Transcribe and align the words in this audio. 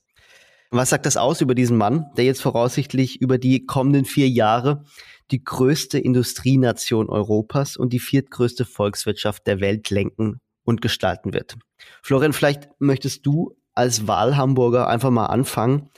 Was 0.70 0.90
sagt 0.90 1.06
das 1.06 1.16
aus 1.16 1.40
über 1.40 1.54
diesen 1.54 1.76
Mann, 1.76 2.06
der 2.16 2.26
jetzt 2.26 2.42
voraussichtlich 2.42 3.20
über 3.20 3.38
die 3.38 3.66
kommenden 3.66 4.04
vier 4.04 4.28
Jahre 4.28 4.84
die 5.30 5.42
größte 5.42 5.98
Industrienation 5.98 7.08
Europas 7.08 7.76
und 7.76 7.92
die 7.92 7.98
viertgrößte 7.98 8.64
Volkswirtschaft 8.64 9.46
der 9.46 9.60
Welt 9.60 9.90
lenken 9.90 10.40
und 10.64 10.80
gestalten 10.80 11.32
wird? 11.32 11.56
Florian, 12.02 12.32
vielleicht 12.32 12.68
möchtest 12.78 13.26
du 13.26 13.56
als 13.74 14.06
Wahlhamburger 14.06 14.86
einfach 14.86 15.10
mal 15.10 15.26
anfangen. 15.26 15.88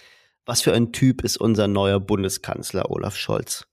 Was 0.44 0.60
für 0.60 0.74
ein 0.74 0.90
Typ 0.90 1.22
ist 1.22 1.36
unser 1.36 1.68
neuer 1.68 2.00
Bundeskanzler 2.00 2.90
Olaf 2.90 3.14
Scholz? 3.16 3.64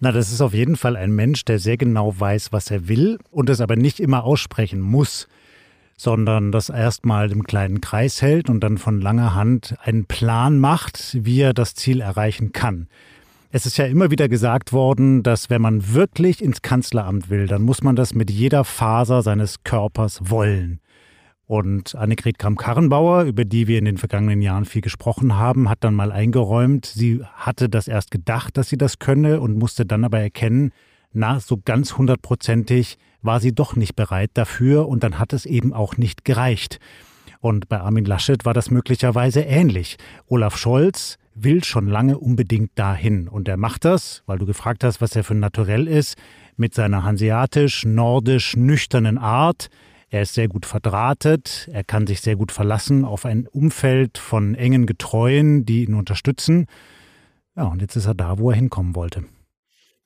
Na, 0.00 0.10
das 0.10 0.32
ist 0.32 0.40
auf 0.40 0.52
jeden 0.52 0.74
Fall 0.74 0.96
ein 0.96 1.12
Mensch, 1.12 1.44
der 1.44 1.60
sehr 1.60 1.76
genau 1.76 2.18
weiß, 2.18 2.50
was 2.50 2.72
er 2.72 2.88
will 2.88 3.20
und 3.30 3.48
es 3.48 3.60
aber 3.60 3.76
nicht 3.76 4.00
immer 4.00 4.24
aussprechen 4.24 4.80
muss, 4.80 5.28
sondern 5.96 6.50
das 6.50 6.70
erstmal 6.70 7.30
im 7.30 7.44
kleinen 7.44 7.80
Kreis 7.80 8.20
hält 8.20 8.50
und 8.50 8.58
dann 8.64 8.78
von 8.78 9.00
langer 9.00 9.36
Hand 9.36 9.76
einen 9.80 10.06
Plan 10.06 10.58
macht, 10.58 11.16
wie 11.20 11.40
er 11.40 11.54
das 11.54 11.76
Ziel 11.76 12.00
erreichen 12.00 12.50
kann. 12.50 12.88
Es 13.52 13.64
ist 13.64 13.76
ja 13.76 13.84
immer 13.84 14.10
wieder 14.10 14.28
gesagt 14.28 14.72
worden, 14.72 15.22
dass 15.22 15.50
wenn 15.50 15.62
man 15.62 15.94
wirklich 15.94 16.42
ins 16.42 16.62
Kanzleramt 16.62 17.30
will, 17.30 17.46
dann 17.46 17.62
muss 17.62 17.84
man 17.84 17.94
das 17.94 18.12
mit 18.12 18.28
jeder 18.28 18.64
Faser 18.64 19.22
seines 19.22 19.62
Körpers 19.62 20.18
wollen. 20.24 20.80
Und 21.52 21.94
Annegret 21.96 22.38
Kramp-Karrenbauer, 22.38 23.24
über 23.24 23.44
die 23.44 23.68
wir 23.68 23.78
in 23.78 23.84
den 23.84 23.98
vergangenen 23.98 24.40
Jahren 24.40 24.64
viel 24.64 24.80
gesprochen 24.80 25.36
haben, 25.36 25.68
hat 25.68 25.84
dann 25.84 25.94
mal 25.94 26.10
eingeräumt, 26.10 26.86
sie 26.86 27.22
hatte 27.34 27.68
das 27.68 27.88
erst 27.88 28.10
gedacht, 28.10 28.56
dass 28.56 28.70
sie 28.70 28.78
das 28.78 28.98
könne 28.98 29.38
und 29.38 29.58
musste 29.58 29.84
dann 29.84 30.02
aber 30.02 30.18
erkennen, 30.18 30.72
na, 31.12 31.40
so 31.40 31.60
ganz 31.62 31.98
hundertprozentig 31.98 32.96
war 33.20 33.38
sie 33.38 33.54
doch 33.54 33.76
nicht 33.76 33.96
bereit 33.96 34.30
dafür 34.32 34.88
und 34.88 35.04
dann 35.04 35.18
hat 35.18 35.34
es 35.34 35.44
eben 35.44 35.74
auch 35.74 35.98
nicht 35.98 36.24
gereicht. 36.24 36.78
Und 37.40 37.68
bei 37.68 37.78
Armin 37.78 38.06
Laschet 38.06 38.46
war 38.46 38.54
das 38.54 38.70
möglicherweise 38.70 39.42
ähnlich. 39.42 39.98
Olaf 40.28 40.56
Scholz 40.56 41.18
will 41.34 41.64
schon 41.64 41.86
lange 41.86 42.16
unbedingt 42.16 42.70
dahin 42.76 43.28
und 43.28 43.46
er 43.46 43.58
macht 43.58 43.84
das, 43.84 44.22
weil 44.24 44.38
du 44.38 44.46
gefragt 44.46 44.84
hast, 44.84 45.02
was 45.02 45.14
er 45.14 45.22
für 45.22 45.34
ein 45.34 45.40
Naturell 45.40 45.86
ist, 45.86 46.16
mit 46.56 46.72
seiner 46.72 47.04
hanseatisch, 47.04 47.84
nordisch, 47.84 48.56
nüchternen 48.56 49.18
Art, 49.18 49.68
er 50.12 50.22
ist 50.22 50.34
sehr 50.34 50.46
gut 50.46 50.66
verdrahtet, 50.66 51.70
er 51.72 51.84
kann 51.84 52.06
sich 52.06 52.20
sehr 52.20 52.36
gut 52.36 52.52
verlassen 52.52 53.06
auf 53.06 53.24
ein 53.24 53.48
Umfeld 53.48 54.18
von 54.18 54.54
engen 54.54 54.84
Getreuen, 54.84 55.64
die 55.64 55.84
ihn 55.84 55.94
unterstützen. 55.94 56.66
Ja, 57.56 57.64
und 57.64 57.80
jetzt 57.80 57.96
ist 57.96 58.04
er 58.04 58.14
da, 58.14 58.38
wo 58.38 58.50
er 58.50 58.56
hinkommen 58.56 58.94
wollte. 58.94 59.24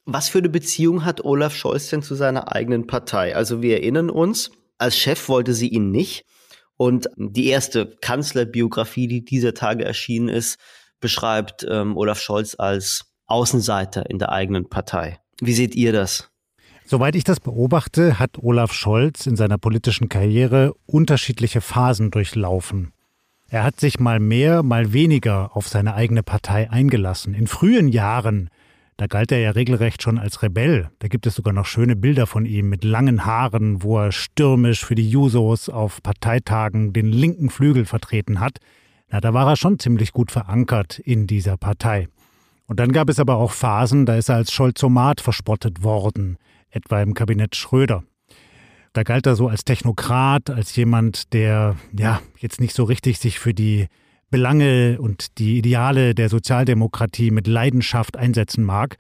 Was 0.05 0.29
für 0.29 0.39
eine 0.39 0.49
Beziehung 0.49 1.05
hat 1.05 1.25
Olaf 1.25 1.57
Scholz 1.57 1.91
denn 1.91 2.03
zu 2.03 2.15
seiner 2.15 2.53
eigenen 2.55 2.87
Partei? 2.87 3.35
Also 3.35 3.63
wir 3.63 3.79
erinnern 3.79 4.09
uns, 4.09 4.53
als 4.79 4.97
Chef 4.97 5.29
wollte 5.29 5.55
sie 5.55 5.69
ihn 5.69 5.91
nicht. 5.91 6.25
Und 6.77 7.09
die 7.17 7.49
erste 7.49 7.97
Kanzlerbiografie, 8.01 9.09
die 9.09 9.25
dieser 9.25 9.55
Tage 9.55 9.85
erschienen 9.85 10.29
ist, 10.29 10.61
beschreibt 11.01 11.67
ähm, 11.69 11.97
Olaf 11.97 12.21
Scholz 12.21 12.55
als 12.57 13.07
Außenseiter 13.27 14.09
in 14.09 14.21
der 14.21 14.31
eigenen 14.31 14.69
Partei. 14.69 15.19
Wie 15.41 15.53
seht 15.53 15.75
ihr 15.75 15.93
das? 15.93 16.31
Soweit 16.89 17.17
ich 17.17 17.25
das 17.25 17.41
beobachte, 17.41 18.21
hat 18.21 18.39
Olaf 18.39 18.73
Scholz 18.73 19.27
in 19.27 19.35
seiner 19.35 19.59
politischen 19.59 20.09
Karriere 20.09 20.73
unterschiedliche 20.87 21.61
Phasen 21.61 22.13
durchlaufen. 22.13 22.93
Er 23.49 23.65
hat 23.65 23.81
sich 23.81 23.99
mal 23.99 24.21
mehr, 24.21 24.63
mal 24.63 24.93
weniger 24.93 25.57
auf 25.57 25.67
seine 25.67 25.95
eigene 25.95 26.23
Partei 26.23 26.71
eingelassen. 26.71 27.35
In 27.35 27.49
frühen 27.49 27.89
Jahren, 27.89 28.51
da 28.99 29.09
galt 29.09 29.33
er 29.33 29.41
ja 29.41 29.51
regelrecht 29.51 30.01
schon 30.01 30.17
als 30.17 30.45
Rebell. 30.45 30.89
Da 31.01 31.09
gibt 31.09 31.27
es 31.27 31.35
sogar 31.35 31.53
noch 31.53 31.67
schöne 31.67 31.97
Bilder 31.97 32.29
von 32.29 32.47
ihm 32.47 32.69
mit 32.69 32.85
langen 32.85 33.25
Haaren, 33.25 33.83
wo 33.83 33.99
er 33.99 34.13
stürmisch 34.13 34.85
für 34.85 34.95
die 34.95 35.11
Jusos 35.11 35.69
auf 35.69 36.01
Parteitagen 36.05 36.93
den 36.93 37.07
linken 37.07 37.51
Flügel 37.51 37.85
vertreten 37.85 38.39
hat. 38.39 38.59
Na, 39.11 39.21
da 39.21 39.35
war 39.35 39.49
er 39.49 39.57
schon 39.57 39.81
ziemlich 39.81 40.13
gut 40.13 40.31
verankert 40.31 41.01
in 41.01 41.27
dieser 41.27 41.57
Partei. 41.57 42.07
Und 42.69 42.79
dann 42.79 42.93
gab 42.93 43.09
es 43.09 43.19
aber 43.19 43.39
auch 43.39 43.51
Phasen, 43.51 44.07
da 44.07 44.15
ist 44.15 44.29
er 44.29 44.37
als 44.37 44.53
Scholzomat 44.53 45.21
verspottet 45.21 45.83
worden 45.83 46.39
etwa 46.71 47.03
im 47.03 47.15
Kabinett 47.15 47.57
Schröder. 47.57 48.05
Da 48.93 49.03
galt 49.03 49.27
er 49.27 49.37
so 49.37 49.49
als 49.49 49.65
Technokrat, 49.65 50.49
als 50.49 50.75
jemand, 50.75 51.33
der 51.35 51.77
ja 51.93 52.21
jetzt 52.39 52.61
nicht 52.61 52.75
so 52.75 52.85
richtig 52.85 53.19
sich 53.19 53.39
für 53.39 53.53
die 53.53 53.89
Belange 54.31 54.99
und 55.01 55.39
die 55.39 55.59
Ideale 55.59 56.15
der 56.15 56.29
Sozialdemokratie 56.29 57.31
mit 57.31 57.47
Leidenschaft 57.47 58.17
einsetzen 58.17 58.65
mag. 58.65 58.97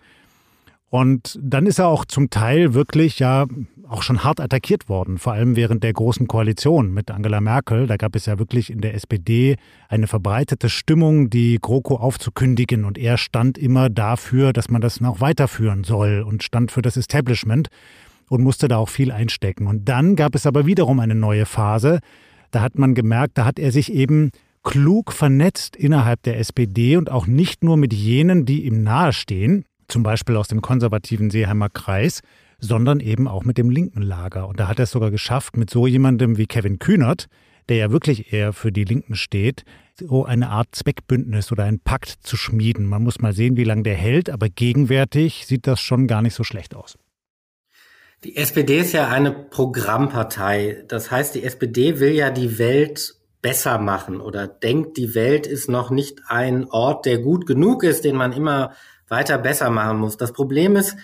Und 0.96 1.38
dann 1.42 1.66
ist 1.66 1.78
er 1.78 1.88
auch 1.88 2.06
zum 2.06 2.30
Teil 2.30 2.72
wirklich 2.72 3.18
ja 3.18 3.44
auch 3.86 4.00
schon 4.00 4.24
hart 4.24 4.40
attackiert 4.40 4.88
worden, 4.88 5.18
vor 5.18 5.34
allem 5.34 5.54
während 5.54 5.84
der 5.84 5.92
großen 5.92 6.26
Koalition 6.26 6.90
mit 6.94 7.10
Angela 7.10 7.42
Merkel. 7.42 7.86
Da 7.86 7.98
gab 7.98 8.16
es 8.16 8.24
ja 8.24 8.38
wirklich 8.38 8.70
in 8.70 8.80
der 8.80 8.94
SPD 8.94 9.56
eine 9.90 10.06
verbreitete 10.06 10.70
Stimmung, 10.70 11.28
die 11.28 11.58
GroKo 11.60 11.96
aufzukündigen. 11.96 12.86
Und 12.86 12.96
er 12.96 13.18
stand 13.18 13.58
immer 13.58 13.90
dafür, 13.90 14.54
dass 14.54 14.70
man 14.70 14.80
das 14.80 15.02
noch 15.02 15.20
weiterführen 15.20 15.84
soll 15.84 16.24
und 16.26 16.42
stand 16.42 16.72
für 16.72 16.80
das 16.80 16.96
Establishment 16.96 17.68
und 18.30 18.42
musste 18.42 18.66
da 18.66 18.78
auch 18.78 18.88
viel 18.88 19.12
einstecken. 19.12 19.66
Und 19.66 19.90
dann 19.90 20.16
gab 20.16 20.34
es 20.34 20.46
aber 20.46 20.64
wiederum 20.64 20.98
eine 20.98 21.14
neue 21.14 21.44
Phase. 21.44 22.00
Da 22.52 22.62
hat 22.62 22.78
man 22.78 22.94
gemerkt, 22.94 23.36
da 23.36 23.44
hat 23.44 23.58
er 23.58 23.70
sich 23.70 23.92
eben 23.92 24.30
klug 24.62 25.12
vernetzt 25.12 25.76
innerhalb 25.76 26.22
der 26.22 26.38
SPD 26.38 26.96
und 26.96 27.10
auch 27.10 27.26
nicht 27.26 27.62
nur 27.62 27.76
mit 27.76 27.92
jenen, 27.92 28.46
die 28.46 28.64
ihm 28.64 28.82
nahestehen, 28.82 29.66
zum 29.88 30.02
Beispiel 30.02 30.36
aus 30.36 30.48
dem 30.48 30.62
konservativen 30.62 31.30
Seeheimer 31.30 31.68
Kreis, 31.68 32.22
sondern 32.58 33.00
eben 33.00 33.28
auch 33.28 33.44
mit 33.44 33.58
dem 33.58 33.70
linken 33.70 34.02
Lager. 34.02 34.48
Und 34.48 34.60
da 34.60 34.68
hat 34.68 34.78
er 34.78 34.84
es 34.84 34.90
sogar 34.90 35.10
geschafft, 35.10 35.56
mit 35.56 35.70
so 35.70 35.86
jemandem 35.86 36.38
wie 36.38 36.46
Kevin 36.46 36.78
Kühnert, 36.78 37.26
der 37.68 37.76
ja 37.76 37.90
wirklich 37.90 38.32
eher 38.32 38.52
für 38.52 38.72
die 38.72 38.84
Linken 38.84 39.16
steht, 39.16 39.64
so 39.98 40.24
eine 40.24 40.50
Art 40.50 40.68
Zweckbündnis 40.72 41.50
oder 41.52 41.64
einen 41.64 41.80
Pakt 41.80 42.18
zu 42.22 42.36
schmieden. 42.36 42.86
Man 42.86 43.02
muss 43.02 43.20
mal 43.20 43.32
sehen, 43.32 43.56
wie 43.56 43.64
lange 43.64 43.82
der 43.82 43.94
hält, 43.94 44.30
aber 44.30 44.48
gegenwärtig 44.48 45.46
sieht 45.46 45.66
das 45.66 45.80
schon 45.80 46.06
gar 46.06 46.22
nicht 46.22 46.34
so 46.34 46.44
schlecht 46.44 46.74
aus. 46.74 46.96
Die 48.24 48.36
SPD 48.36 48.78
ist 48.78 48.92
ja 48.92 49.08
eine 49.08 49.32
Programmpartei. 49.32 50.84
Das 50.88 51.10
heißt, 51.10 51.34
die 51.34 51.44
SPD 51.44 52.00
will 52.00 52.12
ja 52.12 52.30
die 52.30 52.58
Welt 52.58 53.14
besser 53.42 53.78
machen 53.78 54.20
oder 54.20 54.48
denkt, 54.48 54.96
die 54.96 55.14
Welt 55.14 55.46
ist 55.46 55.68
noch 55.68 55.90
nicht 55.90 56.20
ein 56.26 56.64
Ort, 56.68 57.06
der 57.06 57.18
gut 57.18 57.46
genug 57.46 57.84
ist, 57.84 58.04
den 58.04 58.16
man 58.16 58.32
immer 58.32 58.72
weiter 59.08 59.38
besser 59.38 59.70
machen 59.70 59.98
muss. 59.98 60.16
Das 60.16 60.32
Problem 60.32 60.76
ist, 60.76 60.96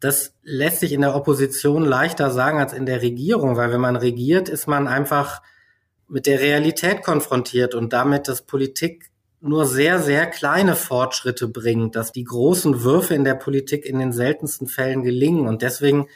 Das 0.00 0.34
lässt 0.42 0.80
sich 0.80 0.92
in 0.92 1.00
der 1.00 1.14
Opposition 1.14 1.82
leichter 1.82 2.30
sagen 2.30 2.58
als 2.58 2.74
in 2.74 2.84
der 2.84 3.00
Regierung, 3.00 3.56
weil 3.56 3.72
wenn 3.72 3.80
man 3.80 3.96
regiert, 3.96 4.50
ist 4.50 4.66
man 4.66 4.86
einfach 4.86 5.40
mit 6.08 6.26
der 6.26 6.40
Realität 6.40 7.02
konfrontiert 7.02 7.74
und 7.74 7.94
damit, 7.94 8.28
dass 8.28 8.42
Politik 8.42 9.10
nur 9.40 9.64
sehr, 9.64 9.98
sehr 10.00 10.26
kleine 10.26 10.76
Fortschritte 10.76 11.48
bringt, 11.48 11.96
dass 11.96 12.12
die 12.12 12.24
großen 12.24 12.82
Würfe 12.82 13.14
in 13.14 13.24
der 13.24 13.34
Politik 13.34 13.86
in 13.86 13.98
den 13.98 14.12
seltensten 14.12 14.66
Fällen 14.66 15.02
gelingen. 15.02 15.46
Und 15.46 15.62
deswegen 15.62 16.06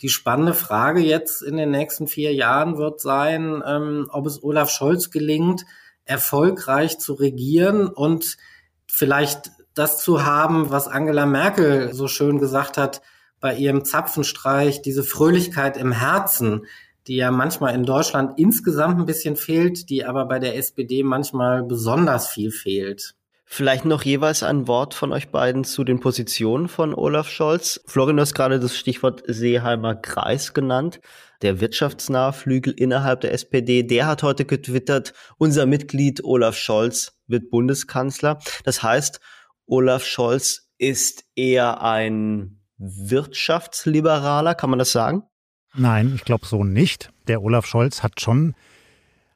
die 0.00 0.08
spannende 0.08 0.54
Frage 0.54 1.00
jetzt 1.00 1.42
in 1.42 1.58
den 1.58 1.70
nächsten 1.70 2.06
vier 2.06 2.32
Jahren 2.32 2.78
wird 2.78 3.00
sein, 3.02 3.62
ähm, 3.66 4.08
ob 4.10 4.26
es 4.26 4.42
Olaf 4.42 4.70
Scholz 4.70 5.10
gelingt, 5.10 5.66
erfolgreich 6.06 6.98
zu 6.98 7.12
regieren 7.12 7.88
und 7.88 8.38
vielleicht 8.86 9.50
das 9.74 10.02
zu 10.02 10.24
haben, 10.24 10.70
was 10.70 10.88
Angela 10.88 11.26
Merkel 11.26 11.92
so 11.92 12.08
schön 12.08 12.38
gesagt 12.38 12.76
hat 12.76 13.02
bei 13.40 13.54
ihrem 13.56 13.84
Zapfenstreich, 13.84 14.82
diese 14.82 15.04
Fröhlichkeit 15.04 15.76
im 15.76 15.92
Herzen, 15.92 16.66
die 17.06 17.16
ja 17.16 17.30
manchmal 17.30 17.74
in 17.74 17.84
Deutschland 17.84 18.38
insgesamt 18.38 18.98
ein 18.98 19.04
bisschen 19.06 19.36
fehlt, 19.36 19.90
die 19.90 20.04
aber 20.04 20.24
bei 20.24 20.38
der 20.38 20.56
SPD 20.56 21.02
manchmal 21.02 21.62
besonders 21.62 22.28
viel 22.28 22.50
fehlt. 22.50 23.14
Vielleicht 23.46 23.84
noch 23.84 24.02
jeweils 24.02 24.42
ein 24.42 24.66
Wort 24.66 24.94
von 24.94 25.12
euch 25.12 25.28
beiden 25.28 25.64
zu 25.64 25.84
den 25.84 26.00
Positionen 26.00 26.66
von 26.66 26.94
Olaf 26.94 27.28
Scholz. 27.28 27.80
Florian, 27.86 28.16
du 28.16 28.22
hast 28.22 28.34
gerade 28.34 28.58
das 28.58 28.76
Stichwort 28.76 29.22
Seeheimer 29.26 29.94
Kreis 29.94 30.54
genannt. 30.54 31.00
Der 31.42 31.60
wirtschaftsnahe 31.60 32.32
Flügel 32.32 32.72
innerhalb 32.72 33.20
der 33.20 33.34
SPD, 33.34 33.82
der 33.82 34.06
hat 34.06 34.22
heute 34.22 34.46
getwittert, 34.46 35.12
unser 35.36 35.66
Mitglied 35.66 36.24
Olaf 36.24 36.56
Scholz 36.56 37.18
wird 37.26 37.50
Bundeskanzler. 37.50 38.38
Das 38.64 38.82
heißt, 38.82 39.20
Olaf 39.66 40.04
Scholz 40.04 40.68
ist 40.78 41.24
eher 41.34 41.82
ein 41.82 42.60
Wirtschaftsliberaler, 42.78 44.54
kann 44.54 44.70
man 44.70 44.78
das 44.78 44.92
sagen? 44.92 45.22
Nein, 45.74 46.12
ich 46.14 46.24
glaube 46.24 46.46
so 46.46 46.64
nicht. 46.64 47.10
Der 47.26 47.42
Olaf 47.42 47.66
Scholz 47.66 48.02
hat 48.02 48.20
schon 48.20 48.54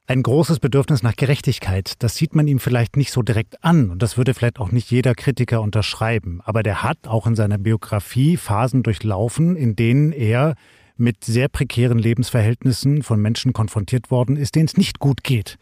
ein 0.06 0.22
großes 0.22 0.58
Bedürfnis 0.58 1.02
nach 1.02 1.16
Gerechtigkeit. 1.16 1.94
Das 1.98 2.16
sieht 2.16 2.34
man 2.34 2.48
ihm 2.48 2.60
vielleicht 2.60 2.96
nicht 2.96 3.12
so 3.12 3.22
direkt 3.22 3.62
an 3.62 3.90
und 3.90 4.02
das 4.02 4.16
würde 4.16 4.34
vielleicht 4.34 4.58
auch 4.58 4.72
nicht 4.72 4.90
jeder 4.90 5.14
Kritiker 5.14 5.60
unterschreiben. 5.60 6.40
Aber 6.44 6.62
der 6.62 6.82
hat 6.82 7.06
auch 7.06 7.26
in 7.26 7.36
seiner 7.36 7.58
Biografie 7.58 8.36
Phasen 8.36 8.82
durchlaufen, 8.82 9.56
in 9.56 9.76
denen 9.76 10.12
er 10.12 10.54
mit 10.96 11.24
sehr 11.24 11.48
prekären 11.48 11.98
Lebensverhältnissen 11.98 13.02
von 13.02 13.20
Menschen 13.20 13.52
konfrontiert 13.52 14.10
worden 14.10 14.36
ist, 14.36 14.54
denen 14.54 14.66
es 14.66 14.76
nicht 14.76 14.98
gut 14.98 15.22
geht. 15.22 15.58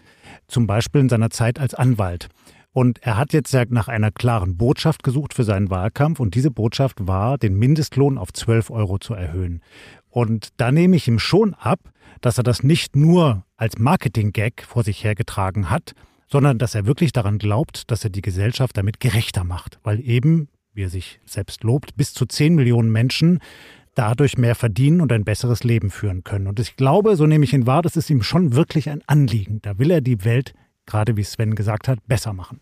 Zum 0.48 0.66
Beispiel 0.66 1.02
in 1.02 1.08
seiner 1.08 1.30
Zeit 1.30 1.58
als 1.58 1.74
Anwalt. 1.74 2.28
Und 2.76 3.02
er 3.02 3.16
hat 3.16 3.32
jetzt 3.32 3.56
nach 3.70 3.88
einer 3.88 4.10
klaren 4.10 4.58
Botschaft 4.58 5.02
gesucht 5.02 5.32
für 5.32 5.44
seinen 5.44 5.70
Wahlkampf 5.70 6.20
und 6.20 6.34
diese 6.34 6.50
Botschaft 6.50 7.06
war, 7.06 7.38
den 7.38 7.58
Mindestlohn 7.58 8.18
auf 8.18 8.34
12 8.34 8.68
Euro 8.68 8.98
zu 8.98 9.14
erhöhen. 9.14 9.62
Und 10.10 10.48
da 10.58 10.70
nehme 10.70 10.94
ich 10.94 11.08
ihm 11.08 11.18
schon 11.18 11.54
ab, 11.54 11.80
dass 12.20 12.36
er 12.36 12.44
das 12.44 12.62
nicht 12.62 12.94
nur 12.94 13.46
als 13.56 13.78
Marketing-Gag 13.78 14.62
vor 14.68 14.84
sich 14.84 15.02
hergetragen 15.02 15.70
hat, 15.70 15.94
sondern 16.28 16.58
dass 16.58 16.74
er 16.74 16.84
wirklich 16.84 17.12
daran 17.12 17.38
glaubt, 17.38 17.90
dass 17.90 18.04
er 18.04 18.10
die 18.10 18.20
Gesellschaft 18.20 18.76
damit 18.76 19.00
gerechter 19.00 19.44
macht, 19.44 19.78
weil 19.82 20.06
eben, 20.06 20.48
wie 20.74 20.82
er 20.82 20.90
sich 20.90 21.18
selbst 21.24 21.64
lobt, 21.64 21.96
bis 21.96 22.12
zu 22.12 22.26
10 22.26 22.56
Millionen 22.56 22.92
Menschen 22.92 23.38
dadurch 23.94 24.36
mehr 24.36 24.54
verdienen 24.54 25.00
und 25.00 25.12
ein 25.12 25.24
besseres 25.24 25.64
Leben 25.64 25.88
führen 25.88 26.24
können. 26.24 26.46
Und 26.46 26.60
ich 26.60 26.76
glaube, 26.76 27.16
so 27.16 27.26
nehme 27.26 27.44
ich 27.46 27.54
ihn 27.54 27.66
wahr, 27.66 27.80
das 27.80 27.96
ist 27.96 28.10
ihm 28.10 28.22
schon 28.22 28.54
wirklich 28.54 28.90
ein 28.90 29.00
Anliegen. 29.06 29.62
Da 29.62 29.78
will 29.78 29.90
er 29.90 30.02
die 30.02 30.26
Welt, 30.26 30.52
gerade 30.84 31.16
wie 31.16 31.24
Sven 31.24 31.54
gesagt 31.54 31.88
hat, 31.88 32.06
besser 32.06 32.34
machen. 32.34 32.60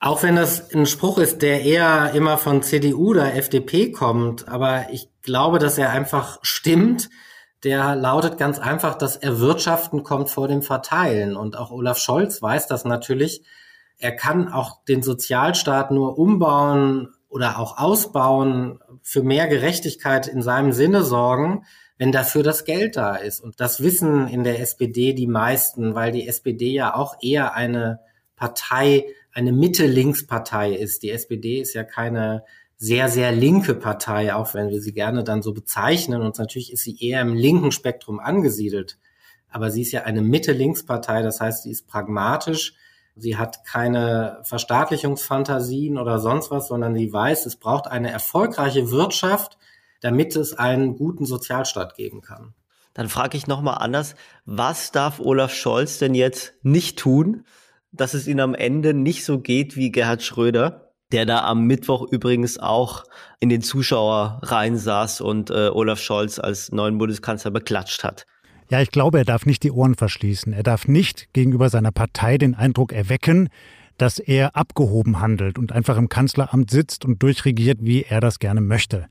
Auch 0.00 0.22
wenn 0.22 0.36
das 0.36 0.72
ein 0.72 0.86
Spruch 0.86 1.18
ist, 1.18 1.42
der 1.42 1.62
eher 1.62 2.12
immer 2.14 2.38
von 2.38 2.62
CDU 2.62 3.10
oder 3.10 3.34
FDP 3.34 3.90
kommt, 3.90 4.48
aber 4.48 4.86
ich 4.92 5.08
glaube, 5.22 5.58
dass 5.58 5.76
er 5.76 5.90
einfach 5.90 6.38
stimmt. 6.42 7.10
Der 7.64 7.96
lautet 7.96 8.38
ganz 8.38 8.60
einfach, 8.60 8.94
das 8.94 9.16
Erwirtschaften 9.16 10.04
kommt 10.04 10.30
vor 10.30 10.46
dem 10.46 10.62
Verteilen. 10.62 11.36
Und 11.36 11.56
auch 11.56 11.72
Olaf 11.72 11.98
Scholz 11.98 12.40
weiß 12.40 12.68
das 12.68 12.84
natürlich. 12.84 13.42
Er 13.98 14.14
kann 14.14 14.52
auch 14.52 14.84
den 14.84 15.02
Sozialstaat 15.02 15.90
nur 15.90 16.16
umbauen 16.16 17.08
oder 17.28 17.58
auch 17.58 17.76
ausbauen, 17.78 18.78
für 19.02 19.24
mehr 19.24 19.48
Gerechtigkeit 19.48 20.28
in 20.28 20.42
seinem 20.42 20.72
Sinne 20.72 21.02
sorgen, 21.02 21.64
wenn 21.96 22.12
dafür 22.12 22.44
das 22.44 22.64
Geld 22.64 22.96
da 22.96 23.16
ist. 23.16 23.40
Und 23.40 23.58
das 23.58 23.82
wissen 23.82 24.28
in 24.28 24.44
der 24.44 24.60
SPD 24.60 25.12
die 25.12 25.26
meisten, 25.26 25.96
weil 25.96 26.12
die 26.12 26.28
SPD 26.28 26.70
ja 26.70 26.94
auch 26.94 27.16
eher 27.20 27.54
eine 27.54 27.98
Partei 28.36 29.04
eine 29.38 29.52
Mitte-Links-Partei 29.52 30.72
ist. 30.72 31.04
Die 31.04 31.12
SPD 31.12 31.60
ist 31.60 31.72
ja 31.72 31.84
keine 31.84 32.44
sehr, 32.76 33.08
sehr 33.08 33.30
linke 33.30 33.74
Partei, 33.74 34.34
auch 34.34 34.52
wenn 34.52 34.68
wir 34.68 34.80
sie 34.80 34.92
gerne 34.92 35.22
dann 35.22 35.42
so 35.42 35.52
bezeichnen. 35.54 36.22
Und 36.22 36.38
natürlich 36.38 36.72
ist 36.72 36.82
sie 36.82 36.98
eher 37.00 37.20
im 37.20 37.34
linken 37.34 37.70
Spektrum 37.70 38.18
angesiedelt. 38.18 38.98
Aber 39.48 39.70
sie 39.70 39.82
ist 39.82 39.92
ja 39.92 40.02
eine 40.02 40.22
Mitte-Links-Partei, 40.22 41.22
das 41.22 41.40
heißt, 41.40 41.62
sie 41.62 41.70
ist 41.70 41.86
pragmatisch. 41.86 42.74
Sie 43.14 43.36
hat 43.36 43.64
keine 43.64 44.40
Verstaatlichungsfantasien 44.42 45.98
oder 45.98 46.18
sonst 46.18 46.50
was, 46.50 46.66
sondern 46.66 46.96
sie 46.96 47.12
weiß, 47.12 47.46
es 47.46 47.56
braucht 47.56 47.86
eine 47.86 48.10
erfolgreiche 48.10 48.90
Wirtschaft, 48.90 49.56
damit 50.00 50.34
es 50.34 50.52
einen 50.52 50.96
guten 50.96 51.26
Sozialstaat 51.26 51.94
geben 51.94 52.22
kann. 52.22 52.54
Dann 52.92 53.08
frage 53.08 53.36
ich 53.36 53.46
nochmal 53.46 53.78
anders, 53.78 54.16
was 54.46 54.90
darf 54.90 55.20
Olaf 55.20 55.54
Scholz 55.54 55.98
denn 55.98 56.14
jetzt 56.16 56.54
nicht 56.62 56.98
tun, 56.98 57.44
dass 57.92 58.14
es 58.14 58.26
ihnen 58.26 58.40
am 58.40 58.54
Ende 58.54 58.94
nicht 58.94 59.24
so 59.24 59.40
geht 59.40 59.76
wie 59.76 59.90
Gerhard 59.90 60.22
Schröder, 60.22 60.92
der 61.12 61.24
da 61.24 61.44
am 61.44 61.66
Mittwoch 61.66 62.06
übrigens 62.10 62.58
auch 62.58 63.04
in 63.40 63.48
den 63.48 63.62
Zuschauer 63.62 64.40
rein 64.42 64.76
saß 64.76 65.20
und 65.20 65.50
äh, 65.50 65.70
Olaf 65.72 66.00
Scholz 66.00 66.38
als 66.38 66.70
neuen 66.70 66.98
Bundeskanzler 66.98 67.50
beklatscht 67.50 68.04
hat. 68.04 68.26
Ja, 68.70 68.82
ich 68.82 68.90
glaube, 68.90 69.18
er 69.18 69.24
darf 69.24 69.46
nicht 69.46 69.62
die 69.62 69.70
Ohren 69.70 69.94
verschließen. 69.94 70.52
Er 70.52 70.62
darf 70.62 70.86
nicht 70.86 71.32
gegenüber 71.32 71.70
seiner 71.70 71.92
Partei 71.92 72.36
den 72.36 72.54
Eindruck 72.54 72.92
erwecken, 72.92 73.48
dass 73.96 74.18
er 74.18 74.54
abgehoben 74.54 75.20
handelt 75.20 75.58
und 75.58 75.72
einfach 75.72 75.96
im 75.96 76.10
Kanzleramt 76.10 76.70
sitzt 76.70 77.04
und 77.04 77.22
durchregiert, 77.22 77.78
wie 77.80 78.02
er 78.02 78.20
das 78.20 78.38
gerne 78.38 78.60
möchte. 78.60 79.06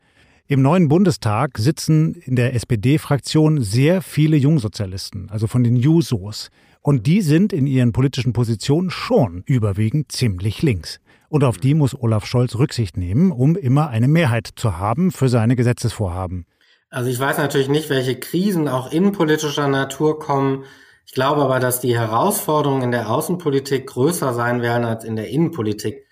Im 0.47 0.61
neuen 0.61 0.87
Bundestag 0.87 1.57
sitzen 1.57 2.13
in 2.13 2.37
der 2.37 2.53
SPD-Fraktion 2.53 3.61
sehr 3.61 4.01
viele 4.01 4.37
Jungsozialisten, 4.37 5.29
also 5.29 5.47
von 5.47 5.63
den 5.63 5.75
Jusos. 5.75 6.49
Und 6.87 7.05
die 7.05 7.21
sind 7.21 7.51
in 7.51 7.67
ihren 7.67 7.91
politischen 7.91 8.31
Positionen 8.31 8.89
schon 8.89 9.43
überwiegend 9.45 10.09
ziemlich 10.09 10.61
links. 10.61 11.01
Und 11.27 11.43
auf 11.43 11.57
die 11.57 11.73
muss 11.73 11.93
Olaf 11.93 12.25
Scholz 12.25 12.55
Rücksicht 12.55 12.95
nehmen, 12.95 13.33
um 13.33 13.57
immer 13.57 13.89
eine 13.89 14.07
Mehrheit 14.07 14.51
zu 14.55 14.77
haben 14.77 15.11
für 15.11 15.27
seine 15.27 15.57
Gesetzesvorhaben. 15.57 16.45
Also 16.89 17.09
ich 17.09 17.19
weiß 17.19 17.39
natürlich 17.39 17.67
nicht, 17.67 17.89
welche 17.89 18.17
Krisen 18.17 18.69
auch 18.69 18.89
innenpolitischer 18.89 19.67
Natur 19.67 20.17
kommen. 20.17 20.63
Ich 21.05 21.11
glaube 21.11 21.41
aber, 21.41 21.59
dass 21.59 21.81
die 21.81 21.93
Herausforderungen 21.93 22.83
in 22.83 22.91
der 22.91 23.09
Außenpolitik 23.09 23.85
größer 23.85 24.33
sein 24.33 24.61
werden 24.61 24.85
als 24.85 25.03
in 25.03 25.17
der 25.17 25.27
Innenpolitik. 25.27 26.05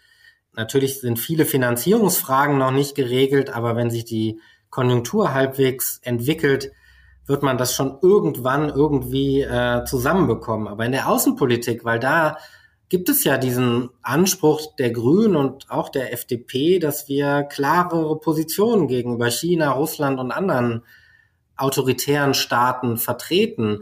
Natürlich 0.57 0.99
sind 0.99 1.19
viele 1.19 1.45
Finanzierungsfragen 1.45 2.57
noch 2.57 2.71
nicht 2.71 2.95
geregelt, 2.95 3.49
aber 3.49 3.77
wenn 3.77 3.91
sich 3.91 4.03
die 4.03 4.41
Konjunktur 4.71 5.33
halbwegs 5.33 6.01
entwickelt, 6.03 6.73
wird 7.25 7.43
man 7.43 7.57
das 7.57 7.73
schon 7.73 7.97
irgendwann 8.01 8.69
irgendwie 8.69 9.41
äh, 9.41 9.83
zusammenbekommen. 9.85 10.67
Aber 10.67 10.85
in 10.85 10.91
der 10.91 11.09
Außenpolitik, 11.09 11.83
weil 11.83 11.99
da 11.99 12.37
gibt 12.89 13.09
es 13.09 13.23
ja 13.23 13.37
diesen 13.37 13.89
Anspruch 14.03 14.75
der 14.75 14.91
Grünen 14.91 15.35
und 15.35 15.71
auch 15.71 15.89
der 15.89 16.13
FDP, 16.13 16.79
dass 16.79 17.07
wir 17.07 17.43
klarere 17.43 18.19
Positionen 18.19 18.87
gegenüber 18.87 19.31
China, 19.31 19.71
Russland 19.71 20.19
und 20.19 20.31
anderen 20.31 20.83
autoritären 21.57 22.33
Staaten 22.33 22.97
vertreten. 22.97 23.81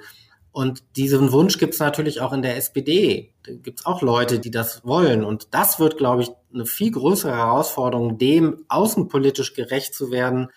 Und 0.52 0.84
diesen 0.96 1.32
Wunsch 1.32 1.58
gibt 1.58 1.74
es 1.74 1.80
natürlich 1.80 2.22
auch 2.22 2.32
in 2.32 2.44
der 2.44 2.56
SPD. 2.58 3.34
Da 3.44 3.54
gibt 3.54 3.82
es 3.82 3.86
auch 3.86 4.02
Leute, 4.02 4.40
die 4.40 4.52
das 4.52 4.86
wollen. 4.86 5.24
Und 5.24 5.48
das 5.52 5.80
wird, 5.80 5.98
glaube 5.98 6.22
ich, 6.22 6.30
eine 6.54 6.66
viel 6.66 6.92
größere 6.92 7.36
Herausforderung, 7.36 8.20
dem 8.20 8.64
außenpolitisch 8.70 9.54
gerecht 9.54 9.96
zu 9.96 10.12
werden, 10.12 10.50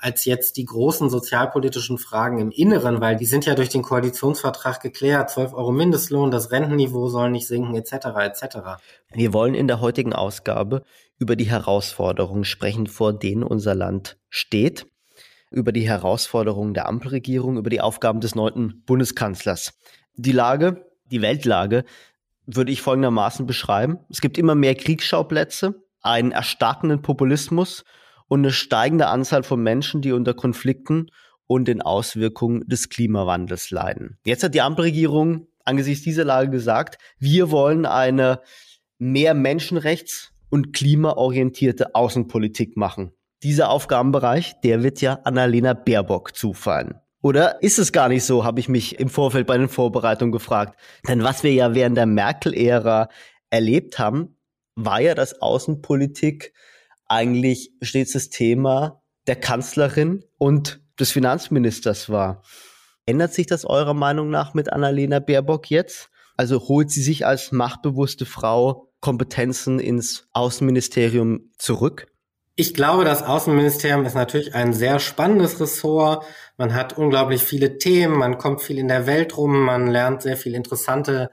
als 0.00 0.24
jetzt 0.24 0.56
die 0.56 0.64
großen 0.64 1.10
sozialpolitischen 1.10 1.98
Fragen 1.98 2.38
im 2.38 2.50
Inneren, 2.50 3.00
weil 3.00 3.16
die 3.16 3.26
sind 3.26 3.44
ja 3.44 3.54
durch 3.54 3.68
den 3.68 3.82
Koalitionsvertrag 3.82 4.80
geklärt. 4.80 5.30
12 5.30 5.52
Euro 5.52 5.72
Mindestlohn, 5.72 6.30
das 6.30 6.50
Rentenniveau 6.50 7.08
soll 7.08 7.30
nicht 7.30 7.46
sinken, 7.46 7.74
etc. 7.74 8.06
etc. 8.18 8.56
Wir 9.12 9.32
wollen 9.34 9.54
in 9.54 9.68
der 9.68 9.80
heutigen 9.80 10.14
Ausgabe 10.14 10.82
über 11.18 11.36
die 11.36 11.44
Herausforderungen 11.44 12.44
sprechen, 12.44 12.86
vor 12.86 13.12
denen 13.12 13.42
unser 13.42 13.74
Land 13.74 14.16
steht, 14.30 14.86
über 15.50 15.70
die 15.70 15.86
Herausforderungen 15.86 16.72
der 16.72 16.88
Ampelregierung, 16.88 17.58
über 17.58 17.70
die 17.70 17.82
Aufgaben 17.82 18.20
des 18.20 18.34
neunten 18.34 18.82
Bundeskanzlers. 18.86 19.78
Die 20.14 20.32
Lage, 20.32 20.86
die 21.10 21.20
Weltlage, 21.20 21.84
würde 22.46 22.72
ich 22.72 22.80
folgendermaßen 22.80 23.46
beschreiben. 23.46 23.98
Es 24.08 24.22
gibt 24.22 24.38
immer 24.38 24.54
mehr 24.54 24.74
Kriegsschauplätze, 24.74 25.74
einen 26.00 26.32
erstarkenden 26.32 27.02
Populismus 27.02 27.84
und 28.30 28.40
eine 28.42 28.52
steigende 28.52 29.08
Anzahl 29.08 29.42
von 29.42 29.60
Menschen, 29.60 30.02
die 30.02 30.12
unter 30.12 30.34
Konflikten 30.34 31.10
und 31.48 31.66
den 31.66 31.82
Auswirkungen 31.82 32.62
des 32.68 32.88
Klimawandels 32.88 33.72
leiden. 33.72 34.18
Jetzt 34.24 34.44
hat 34.44 34.54
die 34.54 34.60
Ampelregierung 34.60 35.48
angesichts 35.64 36.04
dieser 36.04 36.24
Lage 36.24 36.48
gesagt, 36.48 36.98
wir 37.18 37.50
wollen 37.50 37.86
eine 37.86 38.40
mehr 38.98 39.34
menschenrechts- 39.34 40.30
und 40.48 40.72
klimaorientierte 40.72 41.96
Außenpolitik 41.96 42.76
machen. 42.76 43.12
dieser 43.42 43.70
Aufgabenbereich, 43.70 44.60
der 44.60 44.82
wird 44.82 45.00
ja 45.00 45.14
Annalena 45.24 45.72
Baerbock 45.72 46.36
zufallen. 46.36 47.00
Oder 47.22 47.62
ist 47.62 47.78
es 47.78 47.90
gar 47.90 48.08
nicht 48.08 48.24
so, 48.24 48.44
habe 48.44 48.60
ich 48.60 48.68
mich 48.68 49.00
im 49.00 49.08
Vorfeld 49.08 49.46
bei 49.46 49.56
den 49.56 49.70
Vorbereitungen 49.70 50.30
gefragt. 50.30 50.78
Denn 51.08 51.24
was 51.24 51.42
wir 51.42 51.52
ja 51.52 51.74
während 51.74 51.96
der 51.96 52.06
Merkel-Ära 52.06 53.08
erlebt 53.48 53.98
haben, 53.98 54.36
war 54.74 55.00
ja, 55.00 55.14
dass 55.14 55.40
Außenpolitik 55.40 56.52
eigentlich 57.10 57.72
stets 57.82 58.12
das 58.12 58.30
Thema 58.30 59.02
der 59.26 59.36
Kanzlerin 59.36 60.24
und 60.38 60.80
des 60.98 61.10
Finanzministers 61.10 62.08
war. 62.08 62.42
Ändert 63.04 63.34
sich 63.34 63.46
das 63.46 63.64
eurer 63.64 63.94
Meinung 63.94 64.30
nach 64.30 64.54
mit 64.54 64.72
Annalena 64.72 65.18
Baerbock 65.18 65.70
jetzt? 65.70 66.10
Also 66.36 66.68
holt 66.68 66.90
sie 66.90 67.02
sich 67.02 67.26
als 67.26 67.52
machtbewusste 67.52 68.26
Frau 68.26 68.92
Kompetenzen 69.00 69.80
ins 69.80 70.28
Außenministerium 70.32 71.50
zurück? 71.58 72.06
Ich 72.54 72.74
glaube, 72.74 73.04
das 73.04 73.22
Außenministerium 73.22 74.04
ist 74.04 74.14
natürlich 74.14 74.54
ein 74.54 74.72
sehr 74.72 75.00
spannendes 75.00 75.60
Ressort. 75.60 76.24
Man 76.58 76.74
hat 76.74 76.96
unglaublich 76.96 77.42
viele 77.42 77.78
Themen, 77.78 78.18
man 78.18 78.38
kommt 78.38 78.60
viel 78.62 78.78
in 78.78 78.88
der 78.88 79.06
Welt 79.06 79.36
rum, 79.36 79.64
man 79.64 79.86
lernt 79.86 80.22
sehr 80.22 80.36
viel 80.36 80.54
interessante 80.54 81.30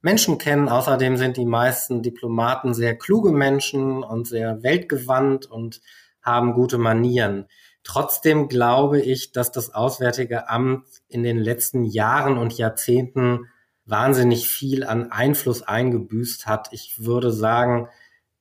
Menschen 0.00 0.38
kennen. 0.38 0.68
Außerdem 0.68 1.16
sind 1.16 1.36
die 1.36 1.46
meisten 1.46 2.02
Diplomaten 2.02 2.74
sehr 2.74 2.96
kluge 2.96 3.32
Menschen 3.32 4.02
und 4.02 4.26
sehr 4.26 4.62
weltgewandt 4.62 5.46
und 5.46 5.80
haben 6.22 6.54
gute 6.54 6.78
Manieren. 6.78 7.46
Trotzdem 7.82 8.48
glaube 8.48 9.00
ich, 9.00 9.32
dass 9.32 9.50
das 9.50 9.74
Auswärtige 9.74 10.48
Amt 10.48 10.84
in 11.08 11.22
den 11.22 11.38
letzten 11.38 11.84
Jahren 11.84 12.36
und 12.36 12.52
Jahrzehnten 12.58 13.46
wahnsinnig 13.86 14.48
viel 14.48 14.84
an 14.84 15.10
Einfluss 15.10 15.62
eingebüßt 15.62 16.46
hat. 16.46 16.68
Ich 16.72 16.96
würde 16.98 17.32
sagen, 17.32 17.88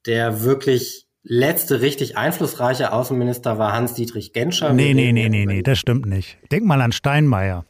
der 0.06 0.44
wirklich 0.44 1.08
letzte 1.24 1.82
richtig 1.82 2.18
einflussreiche 2.18 2.92
Außenminister 2.94 3.58
war 3.58 3.74
Hans-Dietrich 3.74 4.34
Genscher. 4.34 4.74
Nee, 4.74 4.94
nee, 4.94 5.12
nee, 5.12 5.30
nee, 5.30 5.46
nee, 5.46 5.62
das 5.62 5.80
stimmt 5.80 6.06
nicht. 6.06 6.38
Denk 6.52 6.66
mal 6.66 6.82
an 6.82 6.92
Steinmeier. 6.92 7.66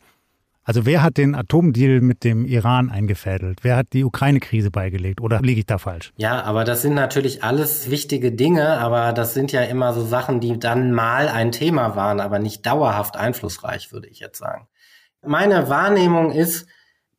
Also 0.67 0.85
wer 0.85 1.01
hat 1.01 1.15
den 1.15 1.33
Atomdeal 1.33 2.01
mit 2.01 2.25
dem 2.25 2.45
Iran 2.45 2.89
eingefädelt? 2.89 3.59
Wer 3.61 3.77
hat 3.77 3.93
die 3.93 4.03
Ukraine-Krise 4.03 4.69
beigelegt? 4.69 5.21
Oder 5.21 5.39
liege 5.41 5.61
ich 5.61 5.65
da 5.65 5.77
falsch? 5.77 6.11
Ja, 6.17 6.43
aber 6.43 6.65
das 6.65 6.81
sind 6.81 6.93
natürlich 6.93 7.41
alles 7.41 7.89
wichtige 7.89 8.33
Dinge, 8.33 8.77
aber 8.77 9.13
das 9.13 9.33
sind 9.33 9.53
ja 9.53 9.61
immer 9.61 9.93
so 9.93 10.05
Sachen, 10.05 10.41
die 10.41 10.59
dann 10.59 10.91
mal 10.91 11.29
ein 11.29 11.53
Thema 11.53 11.95
waren, 11.95 12.19
aber 12.19 12.39
nicht 12.39 12.65
dauerhaft 12.65 13.15
einflussreich, 13.15 13.93
würde 13.93 14.09
ich 14.09 14.19
jetzt 14.19 14.39
sagen. 14.39 14.67
Meine 15.25 15.69
Wahrnehmung 15.69 16.33
ist, 16.33 16.67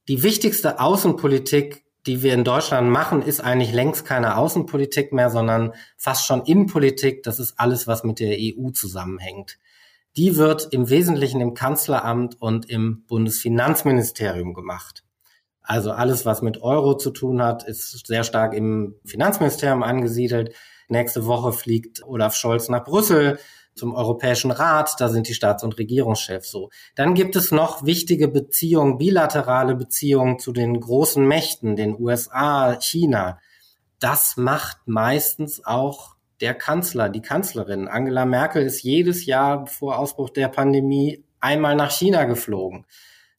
die 0.09 0.23
wichtigste 0.23 0.79
Außenpolitik 0.79 1.85
die 2.07 2.23
wir 2.23 2.33
in 2.33 2.43
Deutschland 2.43 2.89
machen, 2.89 3.21
ist 3.21 3.41
eigentlich 3.41 3.73
längst 3.73 4.07
keine 4.07 4.39
Außenpolitik 4.39 5.13
mehr, 5.13 5.29
sondern 5.29 5.75
fast 5.99 6.25
schon 6.25 6.43
Innenpolitik. 6.43 7.23
Das 7.23 7.39
ist 7.39 7.61
alles, 7.61 7.87
was 7.87 8.03
mit 8.03 8.19
der 8.19 8.39
EU 8.39 8.71
zusammenhängt. 8.71 9.59
Die 10.17 10.37
wird 10.37 10.69
im 10.73 10.91
Wesentlichen 10.91 11.41
im 11.41 11.55
Kanzleramt 11.55 12.41
und 12.41 12.69
im 12.69 13.05
Bundesfinanzministerium 13.07 14.55
gemacht. 14.55 15.05
Also 15.63 15.93
alles, 15.93 16.25
was 16.25 16.41
mit 16.43 16.63
Euro 16.63 16.97
zu 16.97 17.11
tun 17.11 17.43
hat, 17.43 17.63
ist 17.69 18.07
sehr 18.07 18.25
stark 18.25 18.55
im 18.55 18.95
Finanzministerium 19.05 19.83
angesiedelt. 19.83 20.55
Nächste 20.89 21.27
Woche 21.27 21.53
fliegt 21.53 22.03
Olaf 22.05 22.35
Scholz 22.35 22.69
nach 22.71 22.85
Brüssel 22.85 23.39
zum 23.79 23.95
Europäischen 23.95 24.51
Rat, 24.51 24.97
da 24.99 25.09
sind 25.09 25.29
die 25.29 25.35
Staats- 25.35 25.63
und 25.63 25.79
Regierungschefs 25.79 26.51
so. 26.51 26.71
Dann 26.97 27.15
gibt 27.15 27.37
es 27.37 27.53
noch 27.53 27.85
wichtige 27.85 28.29
Beziehungen, 28.29 28.99
bilaterale 28.99 29.77
Beziehungen 29.77 30.39
zu 30.39 30.53
den 30.53 30.81
großen 30.81 31.27
Mächten, 31.27 31.77
den 31.77 31.99
USA, 31.99 32.79
China. 32.81 33.39
Das 34.01 34.37
macht 34.37 34.79
meistens 34.87 35.65
auch 35.65 36.17
der 36.41 36.55
Kanzler, 36.55 37.09
die 37.09 37.23
Kanzlerin. 37.23 37.89
Angela 37.89 38.25
Merkel 38.25 38.63
ist 38.63 38.83
jedes 38.83 39.27
Jahr 39.27 39.67
vor 39.67 39.99
Ausbruch 39.99 40.31
der 40.31 40.49
Pandemie 40.49 41.25
einmal 41.41 41.77
nach 41.77 41.91
China 41.91 42.25
geflogen. 42.25 42.87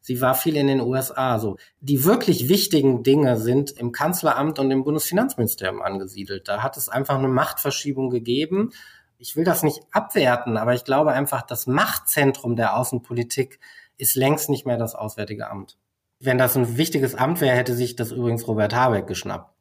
Sie 0.02 0.22
war 0.22 0.36
viel 0.36 0.56
in 0.56 0.68
den 0.68 0.82
USA. 0.82 1.40
So 1.40 1.58
die 1.82 2.04
wirklich 2.04 2.50
wichtigen 2.50 3.04
Dinge 3.04 3.38
sind 3.38 3.72
im 3.72 3.92
Kanzleramt 3.92 4.60
und 4.60 4.72
im 4.72 4.84
Bundesfinanzministerium 4.84 5.82
angesiedelt. 5.82 6.48
Da 6.48 6.64
hat 6.64 6.78
es 6.78 6.90
einfach 6.90 7.18
eine 7.18 7.28
Machtverschiebung 7.28 8.10
gegeben 8.10 8.72
ich 9.20 9.36
will 9.36 9.44
das 9.44 9.64
nicht 9.64 9.82
abwerten, 9.92 10.58
aber 10.58 10.74
ich 10.74 10.86
glaube 10.86 11.12
einfach, 11.12 11.42
das 11.42 11.68
Machtzentrum 11.68 12.56
der 12.56 12.78
Außenpolitik 12.78 13.60
ist 13.98 14.16
längst 14.16 14.50
nicht 14.50 14.66
mehr 14.66 14.78
das 14.78 14.96
Auswärtige 14.96 15.50
Amt. 15.50 15.78
Wenn 16.20 16.38
das 16.38 16.56
ein 16.56 16.78
wichtiges 16.78 17.16
Amt 17.16 17.42
wäre, 17.42 17.56
hätte 17.56 17.76
sich 17.76 17.98
das 17.98 18.12
übrigens 18.12 18.48
Robert 18.48 18.74
Habeck 18.74 19.08
geschnappt. 19.08 19.54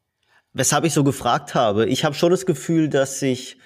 Weshalb 0.59 0.83
ich 0.83 0.93
so 0.93 1.05
gefragt 1.05 1.55
habe, 1.55 1.85
ich 1.85 2.03
habe 2.03 2.15
schon 2.15 2.31
das 2.31 2.45
Gefühl, 2.45 2.89
dass 2.89 3.21
sich 3.21 3.57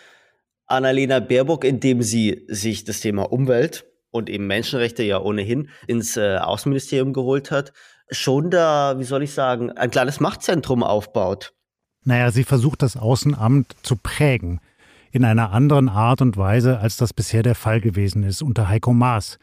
Annalena 0.68 1.20
Baerbock, 1.22 1.64
indem 1.64 2.04
sie 2.04 2.46
sich 2.48 2.84
das 2.84 3.00
Thema 3.00 3.32
Umwelt 3.32 3.88
und 4.12 4.30
eben 4.30 4.46
Menschenrechte 4.46 5.02
ja 5.02 5.20
ohnehin 5.20 5.70
ins 5.88 6.18
äh, 6.18 6.38
Außenministerium 6.38 7.12
geholt 7.12 7.50
hat, 7.50 7.74
schon 8.12 8.52
da, 8.52 9.00
wie 9.00 9.06
soll 9.06 9.24
ich 9.24 9.34
sagen, 9.34 9.72
ein 9.72 9.90
kleines 9.90 10.20
Machtzentrum 10.20 10.84
aufbaut. 10.84 11.56
Naja, 12.04 12.30
sie 12.30 12.44
versucht 12.44 12.84
das 12.84 12.96
Außenamt 12.96 13.76
zu 13.82 13.96
prägen 13.96 14.62
in 15.10 15.26
einer 15.26 15.52
anderen 15.52 15.90
Art 15.90 16.22
und 16.22 16.38
Weise, 16.38 16.78
als 16.78 16.96
das 16.98 17.12
bisher 17.12 17.42
der 17.42 17.56
Fall 17.56 17.82
gewesen 17.82 18.22
ist 18.22 18.44
unter 18.44 18.70
Heiko 18.70 18.94
Maas. 18.94 19.40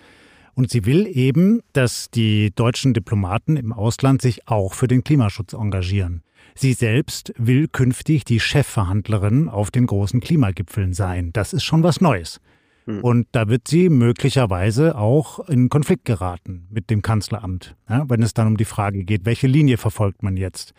Und 0.60 0.68
sie 0.68 0.84
will 0.84 1.06
eben, 1.06 1.62
dass 1.72 2.10
die 2.10 2.50
deutschen 2.54 2.92
Diplomaten 2.92 3.56
im 3.56 3.72
Ausland 3.72 4.20
sich 4.20 4.46
auch 4.46 4.74
für 4.74 4.88
den 4.88 5.02
Klimaschutz 5.02 5.54
engagieren. 5.54 6.22
Sie 6.54 6.74
selbst 6.74 7.32
will 7.38 7.66
künftig 7.66 8.26
die 8.26 8.40
Chefverhandlerin 8.40 9.48
auf 9.48 9.70
den 9.70 9.86
großen 9.86 10.20
Klimagipfeln 10.20 10.92
sein. 10.92 11.30
Das 11.32 11.54
ist 11.54 11.64
schon 11.64 11.82
was 11.82 12.02
Neues. 12.02 12.42
Hm. 12.84 13.00
Und 13.00 13.26
da 13.32 13.48
wird 13.48 13.68
sie 13.68 13.88
möglicherweise 13.88 14.98
auch 14.98 15.48
in 15.48 15.70
Konflikt 15.70 16.04
geraten 16.04 16.66
mit 16.68 16.90
dem 16.90 17.00
Kanzleramt, 17.00 17.74
ja, 17.88 18.04
wenn 18.10 18.22
es 18.22 18.34
dann 18.34 18.48
um 18.48 18.58
die 18.58 18.66
Frage 18.66 19.04
geht, 19.04 19.24
welche 19.24 19.46
Linie 19.46 19.78
verfolgt 19.78 20.22
man 20.22 20.36
jetzt. 20.36 20.74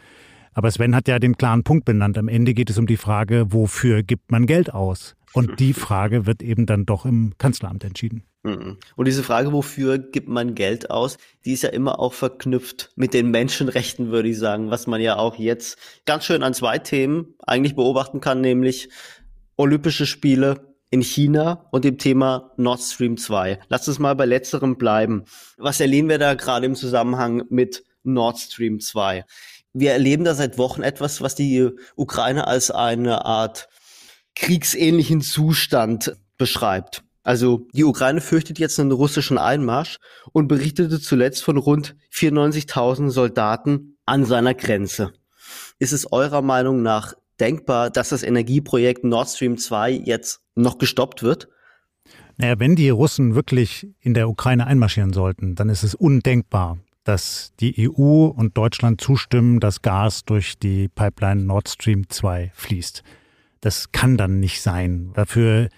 Aber 0.53 0.69
Sven 0.69 0.95
hat 0.95 1.07
ja 1.07 1.17
den 1.17 1.37
klaren 1.37 1.63
Punkt 1.63 1.85
benannt. 1.85 2.19
Am 2.19 2.27
Ende 2.27 2.53
geht 2.53 2.69
es 2.69 2.77
um 2.77 2.85
die 2.85 2.97
Frage, 2.97 3.51
wofür 3.51 4.03
gibt 4.03 4.29
man 4.29 4.45
Geld 4.45 4.71
aus? 4.71 5.15
Und 5.33 5.59
die 5.59 5.73
Frage 5.73 6.25
wird 6.25 6.41
eben 6.41 6.65
dann 6.65 6.85
doch 6.85 7.05
im 7.05 7.33
Kanzleramt 7.37 7.83
entschieden. 7.83 8.23
Mhm. 8.43 8.77
Und 8.95 9.07
diese 9.07 9.23
Frage, 9.23 9.53
wofür 9.53 9.97
gibt 9.97 10.27
man 10.27 10.55
Geld 10.55 10.89
aus, 10.89 11.17
die 11.45 11.53
ist 11.53 11.63
ja 11.63 11.69
immer 11.69 11.99
auch 11.99 12.13
verknüpft 12.13 12.91
mit 12.95 13.13
den 13.13 13.31
Menschenrechten, 13.31 14.11
würde 14.11 14.29
ich 14.29 14.37
sagen, 14.37 14.71
was 14.71 14.87
man 14.87 15.01
ja 15.01 15.17
auch 15.17 15.37
jetzt 15.37 15.77
ganz 16.05 16.25
schön 16.25 16.43
an 16.43 16.53
zwei 16.53 16.79
Themen 16.79 17.35
eigentlich 17.45 17.75
beobachten 17.75 18.19
kann, 18.19 18.41
nämlich 18.41 18.89
Olympische 19.57 20.05
Spiele 20.05 20.75
in 20.89 21.01
China 21.01 21.67
und 21.71 21.85
dem 21.85 21.97
Thema 21.97 22.51
Nord 22.57 22.81
Stream 22.81 23.15
2. 23.15 23.59
Lass 23.69 23.87
uns 23.87 23.99
mal 23.99 24.15
bei 24.15 24.25
letzterem 24.25 24.77
bleiben. 24.77 25.23
Was 25.57 25.79
erleben 25.79 26.09
wir 26.09 26.17
da 26.17 26.33
gerade 26.33 26.65
im 26.65 26.75
Zusammenhang 26.75 27.43
mit 27.49 27.83
Nord 28.03 28.39
Stream 28.39 28.79
2? 28.79 29.23
wir 29.73 29.93
erleben 29.93 30.23
da 30.23 30.33
seit 30.33 30.57
Wochen 30.57 30.81
etwas, 30.81 31.21
was 31.21 31.35
die 31.35 31.69
Ukraine 31.95 32.47
als 32.47 32.71
eine 32.71 33.25
Art 33.25 33.69
kriegsähnlichen 34.41 35.21
Zustand 35.21 36.17
beschreibt. 36.37 37.03
Also 37.23 37.67
die 37.73 37.83
Ukraine 37.83 38.21
fürchtet 38.21 38.57
jetzt 38.57 38.79
einen 38.79 38.91
russischen 38.91 39.37
Einmarsch 39.37 39.99
und 40.33 40.47
berichtete 40.47 40.99
zuletzt 40.99 41.43
von 41.43 41.57
rund 41.57 41.95
94.000 42.11 43.11
Soldaten 43.11 43.97
an 44.07 44.25
seiner 44.25 44.55
Grenze. 44.55 45.13
Ist 45.77 45.93
es 45.93 46.11
eurer 46.11 46.41
Meinung 46.41 46.81
nach 46.81 47.13
denkbar, 47.39 47.91
dass 47.91 48.09
das 48.09 48.23
Energieprojekt 48.23 49.03
Nord 49.03 49.29
Stream 49.29 49.59
2 49.59 49.91
jetzt 49.91 50.41
noch 50.55 50.79
gestoppt 50.79 51.21
wird? 51.21 51.47
Naja, 52.37 52.57
wenn 52.57 52.75
die 52.75 52.89
Russen 52.89 53.35
wirklich 53.35 53.87
in 53.99 54.15
der 54.15 54.27
Ukraine 54.27 54.65
einmarschieren 54.65 55.13
sollten, 55.13 55.53
dann 55.53 55.69
ist 55.69 55.83
es 55.83 55.93
undenkbar, 55.93 56.79
dass 57.03 57.53
die 57.59 57.87
EU 57.87 58.25
und 58.25 58.57
Deutschland 58.57 59.01
zustimmen, 59.01 59.59
dass 59.59 59.83
Gas 59.83 60.25
durch 60.25 60.57
die 60.57 60.87
Pipeline 60.87 61.43
Nord 61.43 61.69
Stream 61.69 62.09
2 62.09 62.51
fließt. 62.55 63.03
Das 63.61 63.91
kann 63.91 64.17
dann 64.17 64.39
nicht 64.39 64.61
sein. 64.61 65.11
Dafür 65.13 65.69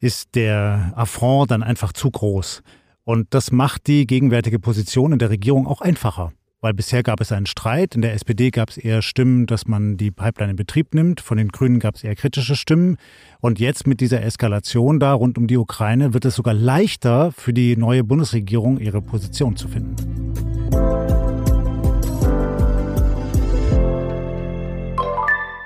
ist 0.00 0.34
der 0.34 0.92
Affront 0.96 1.50
dann 1.50 1.62
einfach 1.62 1.92
zu 1.92 2.10
groß. 2.10 2.62
Und 3.04 3.34
das 3.34 3.50
macht 3.50 3.88
die 3.88 4.06
gegenwärtige 4.06 4.58
Position 4.58 5.12
in 5.12 5.18
der 5.18 5.30
Regierung 5.30 5.66
auch 5.66 5.80
einfacher. 5.80 6.32
Weil 6.60 6.74
bisher 6.74 7.02
gab 7.02 7.20
es 7.20 7.32
einen 7.32 7.46
Streit. 7.46 7.96
In 7.96 8.02
der 8.02 8.14
SPD 8.14 8.52
gab 8.52 8.70
es 8.70 8.76
eher 8.76 9.02
Stimmen, 9.02 9.46
dass 9.46 9.66
man 9.66 9.96
die 9.96 10.12
Pipeline 10.12 10.52
in 10.52 10.56
Betrieb 10.56 10.94
nimmt. 10.94 11.20
Von 11.20 11.36
den 11.36 11.48
Grünen 11.48 11.80
gab 11.80 11.96
es 11.96 12.04
eher 12.04 12.14
kritische 12.14 12.54
Stimmen. 12.54 12.98
Und 13.40 13.58
jetzt 13.58 13.88
mit 13.88 14.00
dieser 14.00 14.22
Eskalation 14.22 15.00
da 15.00 15.12
rund 15.12 15.38
um 15.38 15.48
die 15.48 15.56
Ukraine 15.56 16.14
wird 16.14 16.24
es 16.24 16.36
sogar 16.36 16.54
leichter 16.54 17.32
für 17.32 17.52
die 17.52 17.76
neue 17.76 18.04
Bundesregierung, 18.04 18.78
ihre 18.78 19.02
Position 19.02 19.56
zu 19.56 19.66
finden. 19.66 20.11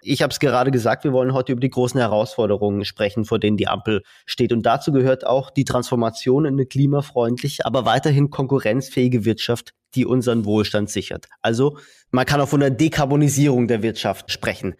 Ich 0.00 0.22
habe 0.22 0.30
es 0.30 0.40
gerade 0.40 0.70
gesagt, 0.70 1.04
wir 1.04 1.12
wollen 1.12 1.34
heute 1.34 1.52
über 1.52 1.60
die 1.60 1.68
großen 1.68 2.00
Herausforderungen 2.00 2.86
sprechen, 2.86 3.26
vor 3.26 3.38
denen 3.38 3.58
die 3.58 3.68
Ampel 3.68 4.00
steht. 4.24 4.54
Und 4.54 4.64
dazu 4.64 4.90
gehört 4.90 5.26
auch 5.26 5.50
die 5.50 5.64
Transformation 5.64 6.46
in 6.46 6.54
eine 6.54 6.64
klimafreundliche, 6.64 7.66
aber 7.66 7.84
weiterhin 7.84 8.30
konkurrenzfähige 8.30 9.26
Wirtschaft, 9.26 9.74
die 9.94 10.04
unseren 10.04 10.44
Wohlstand 10.44 10.90
sichert. 10.90 11.28
Also 11.42 11.78
man 12.10 12.26
kann 12.26 12.40
auch 12.40 12.48
von 12.48 12.62
einer 12.62 12.74
Dekarbonisierung 12.74 13.68
der 13.68 13.82
Wirtschaft 13.82 14.30
sprechen. 14.30 14.74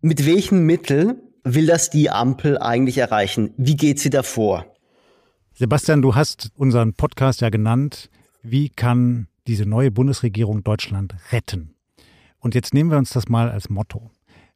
Mit 0.00 0.26
welchen 0.26 0.64
Mitteln 0.64 1.16
will 1.44 1.66
das 1.66 1.90
die 1.90 2.10
Ampel 2.10 2.58
eigentlich 2.58 2.98
erreichen? 2.98 3.52
Wie 3.56 3.76
geht 3.76 3.98
sie 3.98 4.10
davor? 4.10 4.66
Sebastian, 5.54 6.02
du 6.02 6.14
hast 6.14 6.50
unseren 6.54 6.94
Podcast 6.94 7.40
ja 7.40 7.50
genannt. 7.50 8.10
Wie 8.42 8.68
kann 8.68 9.26
diese 9.46 9.66
neue 9.66 9.90
Bundesregierung 9.90 10.62
Deutschland 10.62 11.14
retten? 11.32 11.74
Und 12.38 12.54
jetzt 12.54 12.74
nehmen 12.74 12.90
wir 12.90 12.98
uns 12.98 13.10
das 13.10 13.28
mal 13.28 13.50
als 13.50 13.68
Motto. 13.68 14.10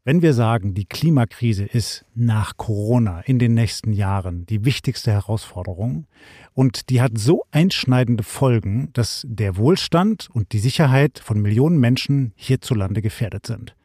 Wenn 0.04 0.20
wir 0.20 0.34
sagen, 0.34 0.74
die 0.74 0.84
Klimakrise 0.84 1.64
ist 1.64 2.04
nach 2.16 2.56
Corona 2.56 3.20
in 3.20 3.38
den 3.38 3.54
nächsten 3.54 3.92
Jahren 3.92 4.44
die 4.46 4.64
wichtigste 4.64 5.12
Herausforderung 5.12 6.08
und 6.54 6.90
die 6.90 7.00
hat 7.00 7.12
so 7.16 7.44
einschneidende 7.52 8.24
Folgen, 8.24 8.90
dass 8.94 9.24
der 9.28 9.56
Wohlstand 9.56 10.28
und 10.32 10.50
die 10.54 10.58
Sicherheit 10.58 11.20
von 11.20 11.40
Millionen 11.40 11.78
Menschen 11.78 12.32
hierzulande 12.34 13.00
gefährdet 13.00 13.46
sind, 13.46 13.76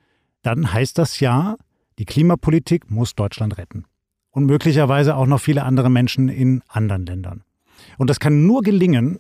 dann 0.42 0.74
heißt 0.74 0.98
das 0.98 1.20
ja, 1.20 1.56
die 2.00 2.06
Klimapolitik 2.06 2.90
muss 2.90 3.14
Deutschland 3.14 3.60
retten. 3.60 3.86
Und 4.32 4.48
möglicherweise 4.48 5.16
auch 5.16 5.28
noch 5.28 5.40
viele 5.40 5.66
andere 5.66 5.92
Menschen 5.92 6.30
in 6.30 6.64
anderen 6.68 7.06
Ländern. 7.06 7.44
Und 8.00 8.10
das 8.10 8.20
kann 8.20 8.48
nur 8.48 8.64
gelingen, 8.64 9.20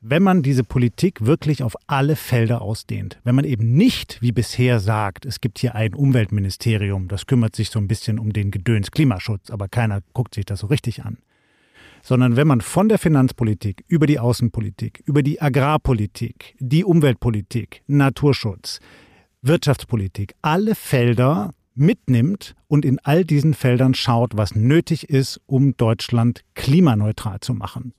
wenn 0.00 0.22
man 0.22 0.42
diese 0.42 0.64
Politik 0.64 1.26
wirklich 1.26 1.62
auf 1.62 1.76
alle 1.86 2.16
Felder 2.16 2.62
ausdehnt. 2.62 3.18
Wenn 3.22 3.34
man 3.34 3.44
eben 3.44 3.74
nicht 3.74 4.22
wie 4.22 4.32
bisher 4.32 4.80
sagt, 4.80 5.26
es 5.26 5.40
gibt 5.40 5.58
hier 5.58 5.74
ein 5.74 5.94
Umweltministerium, 5.94 7.08
das 7.08 7.26
kümmert 7.26 7.54
sich 7.54 7.70
so 7.70 7.78
ein 7.78 7.88
bisschen 7.88 8.18
um 8.18 8.32
den 8.32 8.50
Gedöns 8.50 8.90
Klimaschutz, 8.90 9.50
aber 9.50 9.68
keiner 9.68 10.00
guckt 10.14 10.34
sich 10.34 10.46
das 10.46 10.60
so 10.60 10.68
richtig 10.68 11.04
an. 11.04 11.18
Sondern 12.02 12.36
wenn 12.36 12.48
man 12.48 12.62
von 12.62 12.88
der 12.88 12.98
Finanzpolitik 12.98 13.84
über 13.88 14.06
die 14.06 14.18
Außenpolitik, 14.18 15.02
über 15.04 15.22
die 15.22 15.42
Agrarpolitik, 15.42 16.56
die 16.58 16.82
Umweltpolitik, 16.82 17.82
Naturschutz, 17.86 18.80
Wirtschaftspolitik, 19.42 20.34
alle 20.40 20.74
Felder 20.74 21.52
mitnimmt 21.74 22.54
und 22.68 22.86
in 22.86 22.98
all 23.00 23.26
diesen 23.26 23.52
Feldern 23.52 23.92
schaut, 23.92 24.34
was 24.34 24.54
nötig 24.54 25.10
ist, 25.10 25.42
um 25.44 25.76
Deutschland 25.76 26.42
klimaneutral 26.54 27.40
zu 27.40 27.52
machen. 27.52 27.92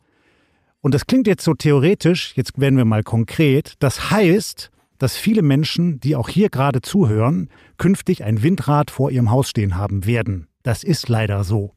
Und 0.82 0.94
das 0.94 1.06
klingt 1.06 1.28
jetzt 1.28 1.44
so 1.44 1.54
theoretisch, 1.54 2.34
jetzt 2.36 2.60
werden 2.60 2.78
wir 2.78 2.86
mal 2.86 3.04
konkret. 3.04 3.76
Das 3.80 4.12
heißt, 4.12 4.72
dass 4.98 5.16
viele 5.16 5.42
Menschen, 5.42 6.00
die 6.00 6.16
auch 6.16 6.30
hier 6.30 6.50
gerade 6.50 6.82
zuhören, 6.82 7.50
künftig 7.78 8.24
ein 8.24 8.44
Windrad 8.44 8.92
vor 8.92 9.12
ihrem 9.12 9.32
Haus 9.32 9.50
stehen 9.50 9.76
haben 9.76 10.06
werden. 10.06 10.48
Das 10.64 10.84
ist 10.84 11.10
leider 11.10 11.44
so. 11.44 11.74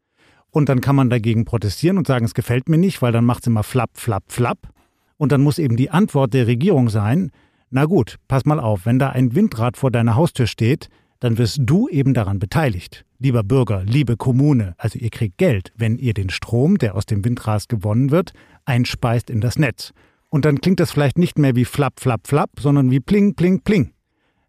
Und 0.51 0.69
dann 0.69 0.81
kann 0.81 0.97
man 0.97 1.11
dagegen 1.11 1.45
protestieren 1.45 1.99
und 1.99 2.07
sagen, 2.07 2.25
es 2.25 2.35
gefällt 2.35 2.69
mir 2.69 2.79
nicht, 2.79 3.03
weil 3.03 3.13
dann 3.13 3.25
macht 3.25 3.43
es 3.43 3.47
immer 3.47 3.63
flapp, 3.63 3.91
flapp, 3.95 4.25
flapp. 4.29 4.69
Und 5.17 5.33
dann 5.33 5.43
muss 5.43 5.59
eben 5.59 5.77
die 5.77 5.91
Antwort 5.91 6.35
der 6.35 6.47
Regierung 6.47 6.89
sein, 6.91 7.31
na 7.71 7.87
gut, 7.87 8.19
pass 8.29 8.45
mal 8.45 8.61
auf, 8.61 8.87
wenn 8.87 8.99
da 8.99 9.11
ein 9.11 9.35
Windrad 9.35 9.77
vor 9.77 9.91
deiner 9.91 10.15
Haustür 10.15 10.47
steht, 10.47 10.89
dann 11.25 11.39
wirst 11.39 11.57
du 11.63 11.89
eben 11.89 12.13
daran 12.13 12.39
beteiligt. 12.39 13.07
Lieber 13.19 13.43
Bürger, 13.43 13.83
liebe 13.83 14.19
Kommune, 14.19 14.75
also 14.77 14.99
ihr 14.99 15.09
kriegt 15.09 15.39
Geld, 15.39 15.73
wenn 15.75 15.97
ihr 15.97 16.13
den 16.13 16.29
Strom, 16.29 16.77
der 16.77 16.95
aus 16.95 17.07
dem 17.07 17.25
Windrad 17.25 17.67
gewonnen 17.71 18.11
wird, 18.11 18.35
einspeist 18.67 19.31
in 19.31 19.41
das 19.41 19.59
Netz. 19.59 19.95
Und 20.29 20.45
dann 20.45 20.61
klingt 20.61 20.81
das 20.81 20.91
vielleicht 20.91 21.17
nicht 21.17 21.39
mehr 21.39 21.57
wie 21.57 21.65
flapp, 21.65 22.01
flapp, 22.01 22.27
flapp, 22.27 22.51
sondern 22.61 22.91
wie 22.91 23.01
pling, 23.01 23.37
pling, 23.37 23.63
pling. 23.63 23.95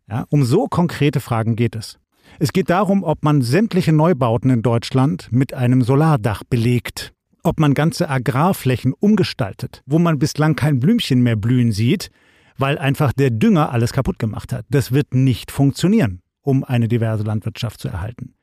Ja, 0.10 0.25
um 0.27 0.44
so 0.44 0.67
konkrete 0.67 1.22
Fragen 1.22 1.55
geht 1.55 1.77
es. 1.77 1.98
Es 2.39 2.51
geht 2.51 2.70
darum, 2.70 3.05
ob 3.05 3.24
man 3.24 3.41
sämtliche 3.41 3.94
Neubauten 3.94 4.50
in 4.50 4.62
Deutschland 4.62 5.29
mit 5.32 5.53
einem 5.53 5.82
Solardach 5.82 6.44
belegt, 6.44 7.13
ob 7.41 7.58
man 7.58 7.74
ganze 7.74 8.10
Agrarflächen 8.10 8.91
umgestaltet, 8.91 9.82
wo 9.86 9.98
man 9.98 10.20
bislang 10.20 10.58
kein 10.58 10.82
Blümchen 10.82 11.24
mehr 11.24 11.38
blühen 11.38 11.72
sieht, 11.72 12.10
weil 12.58 12.77
einfach 12.77 13.14
der 13.14 13.29
Dünger 13.29 13.72
alles 13.72 13.94
kaputt 13.94 14.20
gemacht 14.20 14.51
hat. 14.51 14.66
Das 14.70 14.92
wird 14.92 15.14
nicht 15.14 15.51
funktionieren, 15.51 16.22
um 16.46 16.64
eine 16.64 16.88
diverse 16.88 17.24
Landwirtschaft 17.24 17.81
zu 17.81 17.90
erhalten. 17.90 18.34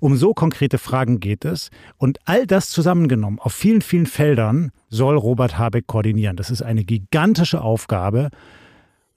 Um 0.00 0.16
so 0.16 0.34
konkrete 0.34 0.78
Fragen 0.78 1.20
geht 1.20 1.44
es. 1.44 1.70
Und 1.96 2.18
all 2.24 2.46
das 2.46 2.70
zusammengenommen 2.70 3.38
auf 3.38 3.52
vielen, 3.52 3.82
vielen 3.82 4.06
Feldern 4.06 4.72
soll 4.88 5.16
Robert 5.16 5.58
Habeck 5.58 5.86
koordinieren. 5.86 6.36
Das 6.36 6.50
ist 6.50 6.62
eine 6.62 6.84
gigantische 6.84 7.62
Aufgabe. 7.62 8.30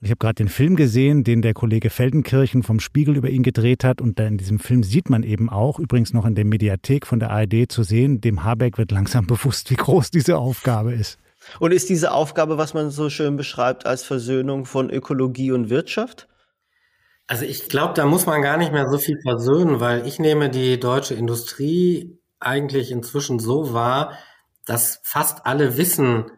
Ich 0.00 0.10
habe 0.10 0.18
gerade 0.18 0.34
den 0.34 0.48
Film 0.48 0.76
gesehen, 0.76 1.24
den 1.24 1.40
der 1.40 1.54
Kollege 1.54 1.88
Feldenkirchen 1.88 2.62
vom 2.62 2.78
Spiegel 2.78 3.16
über 3.16 3.30
ihn 3.30 3.42
gedreht 3.42 3.84
hat. 3.84 4.02
Und 4.02 4.20
in 4.20 4.36
diesem 4.36 4.58
Film 4.58 4.82
sieht 4.82 5.08
man 5.08 5.22
eben 5.22 5.48
auch, 5.48 5.78
übrigens 5.78 6.12
noch 6.12 6.26
in 6.26 6.34
der 6.34 6.44
Mediathek 6.44 7.06
von 7.06 7.20
der 7.20 7.30
ARD 7.30 7.70
zu 7.70 7.82
sehen, 7.82 8.20
dem 8.20 8.44
Habeck 8.44 8.76
wird 8.76 8.92
langsam 8.92 9.26
bewusst, 9.26 9.70
wie 9.70 9.76
groß 9.76 10.10
diese 10.10 10.36
Aufgabe 10.36 10.92
ist. 10.92 11.18
Und 11.58 11.72
ist 11.72 11.90
diese 11.90 12.12
Aufgabe, 12.12 12.56
was 12.56 12.74
man 12.74 12.90
so 12.90 13.10
schön 13.10 13.36
beschreibt, 13.36 13.86
als 13.86 14.02
Versöhnung 14.02 14.64
von 14.64 14.90
Ökologie 14.90 15.52
und 15.52 15.68
Wirtschaft? 15.68 16.26
Also 17.26 17.44
ich 17.44 17.68
glaube, 17.68 17.94
da 17.94 18.04
muss 18.04 18.26
man 18.26 18.42
gar 18.42 18.56
nicht 18.58 18.72
mehr 18.72 18.88
so 18.88 18.98
viel 18.98 19.18
versöhnen, 19.22 19.80
weil 19.80 20.06
ich 20.06 20.18
nehme 20.18 20.50
die 20.50 20.78
deutsche 20.78 21.14
Industrie 21.14 22.18
eigentlich 22.38 22.90
inzwischen 22.90 23.38
so 23.38 23.72
wahr, 23.72 24.12
dass 24.66 25.00
fast 25.02 25.46
alle 25.46 25.76
wissen, 25.76 26.30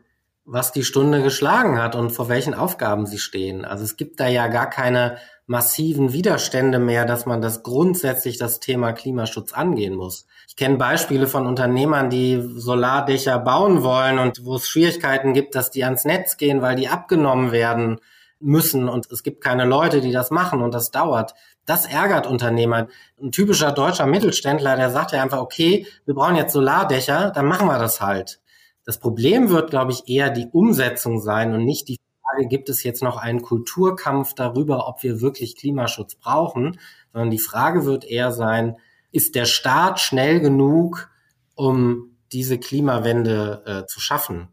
was 0.44 0.70
die 0.70 0.84
Stunde 0.84 1.22
geschlagen 1.22 1.78
hat 1.78 1.96
und 1.96 2.10
vor 2.10 2.28
welchen 2.28 2.54
Aufgaben 2.54 3.06
sie 3.06 3.18
stehen. 3.18 3.64
Also 3.64 3.82
es 3.82 3.96
gibt 3.96 4.20
da 4.20 4.28
ja 4.28 4.46
gar 4.46 4.70
keine 4.70 5.18
massiven 5.46 6.12
Widerstände 6.12 6.78
mehr, 6.78 7.04
dass 7.04 7.26
man 7.26 7.40
das 7.40 7.64
grundsätzlich 7.64 8.38
das 8.38 8.60
Thema 8.60 8.92
Klimaschutz 8.92 9.52
angehen 9.52 9.94
muss. 9.94 10.26
Ich 10.48 10.54
kenne 10.54 10.76
Beispiele 10.76 11.26
von 11.26 11.46
Unternehmern, 11.46 12.10
die 12.10 12.40
Solardächer 12.56 13.40
bauen 13.40 13.82
wollen 13.82 14.20
und 14.20 14.44
wo 14.44 14.56
es 14.56 14.68
Schwierigkeiten 14.68 15.34
gibt, 15.34 15.56
dass 15.56 15.72
die 15.72 15.84
ans 15.84 16.04
Netz 16.04 16.36
gehen, 16.36 16.62
weil 16.62 16.76
die 16.76 16.88
abgenommen 16.88 17.50
werden 17.50 18.00
müssen 18.40 18.88
und 18.88 19.10
es 19.10 19.22
gibt 19.22 19.42
keine 19.42 19.64
Leute, 19.64 20.00
die 20.00 20.12
das 20.12 20.30
machen 20.30 20.62
und 20.62 20.74
das 20.74 20.90
dauert. 20.90 21.34
Das 21.64 21.86
ärgert 21.86 22.26
Unternehmer. 22.26 22.88
Ein 23.20 23.32
typischer 23.32 23.72
deutscher 23.72 24.06
Mittelständler, 24.06 24.76
der 24.76 24.90
sagt 24.90 25.12
ja 25.12 25.22
einfach, 25.22 25.40
okay, 25.40 25.86
wir 26.04 26.14
brauchen 26.14 26.36
jetzt 26.36 26.52
Solardächer, 26.52 27.30
dann 27.30 27.46
machen 27.46 27.66
wir 27.66 27.78
das 27.78 28.00
halt. 28.00 28.40
Das 28.84 28.98
Problem 28.98 29.48
wird, 29.48 29.70
glaube 29.70 29.92
ich, 29.92 30.08
eher 30.08 30.30
die 30.30 30.48
Umsetzung 30.52 31.20
sein 31.20 31.54
und 31.54 31.64
nicht 31.64 31.88
die 31.88 31.98
Frage, 32.22 32.46
gibt 32.46 32.68
es 32.68 32.82
jetzt 32.82 33.02
noch 33.02 33.16
einen 33.16 33.42
Kulturkampf 33.42 34.34
darüber, 34.34 34.86
ob 34.86 35.02
wir 35.02 35.20
wirklich 35.20 35.56
Klimaschutz 35.56 36.14
brauchen, 36.14 36.78
sondern 37.12 37.30
die 37.30 37.38
Frage 37.38 37.84
wird 37.84 38.04
eher 38.04 38.32
sein, 38.32 38.76
ist 39.10 39.34
der 39.34 39.46
Staat 39.46 39.98
schnell 39.98 40.40
genug, 40.40 41.10
um 41.54 42.16
diese 42.32 42.58
Klimawende 42.58 43.62
äh, 43.66 43.86
zu 43.86 43.98
schaffen? 43.98 44.48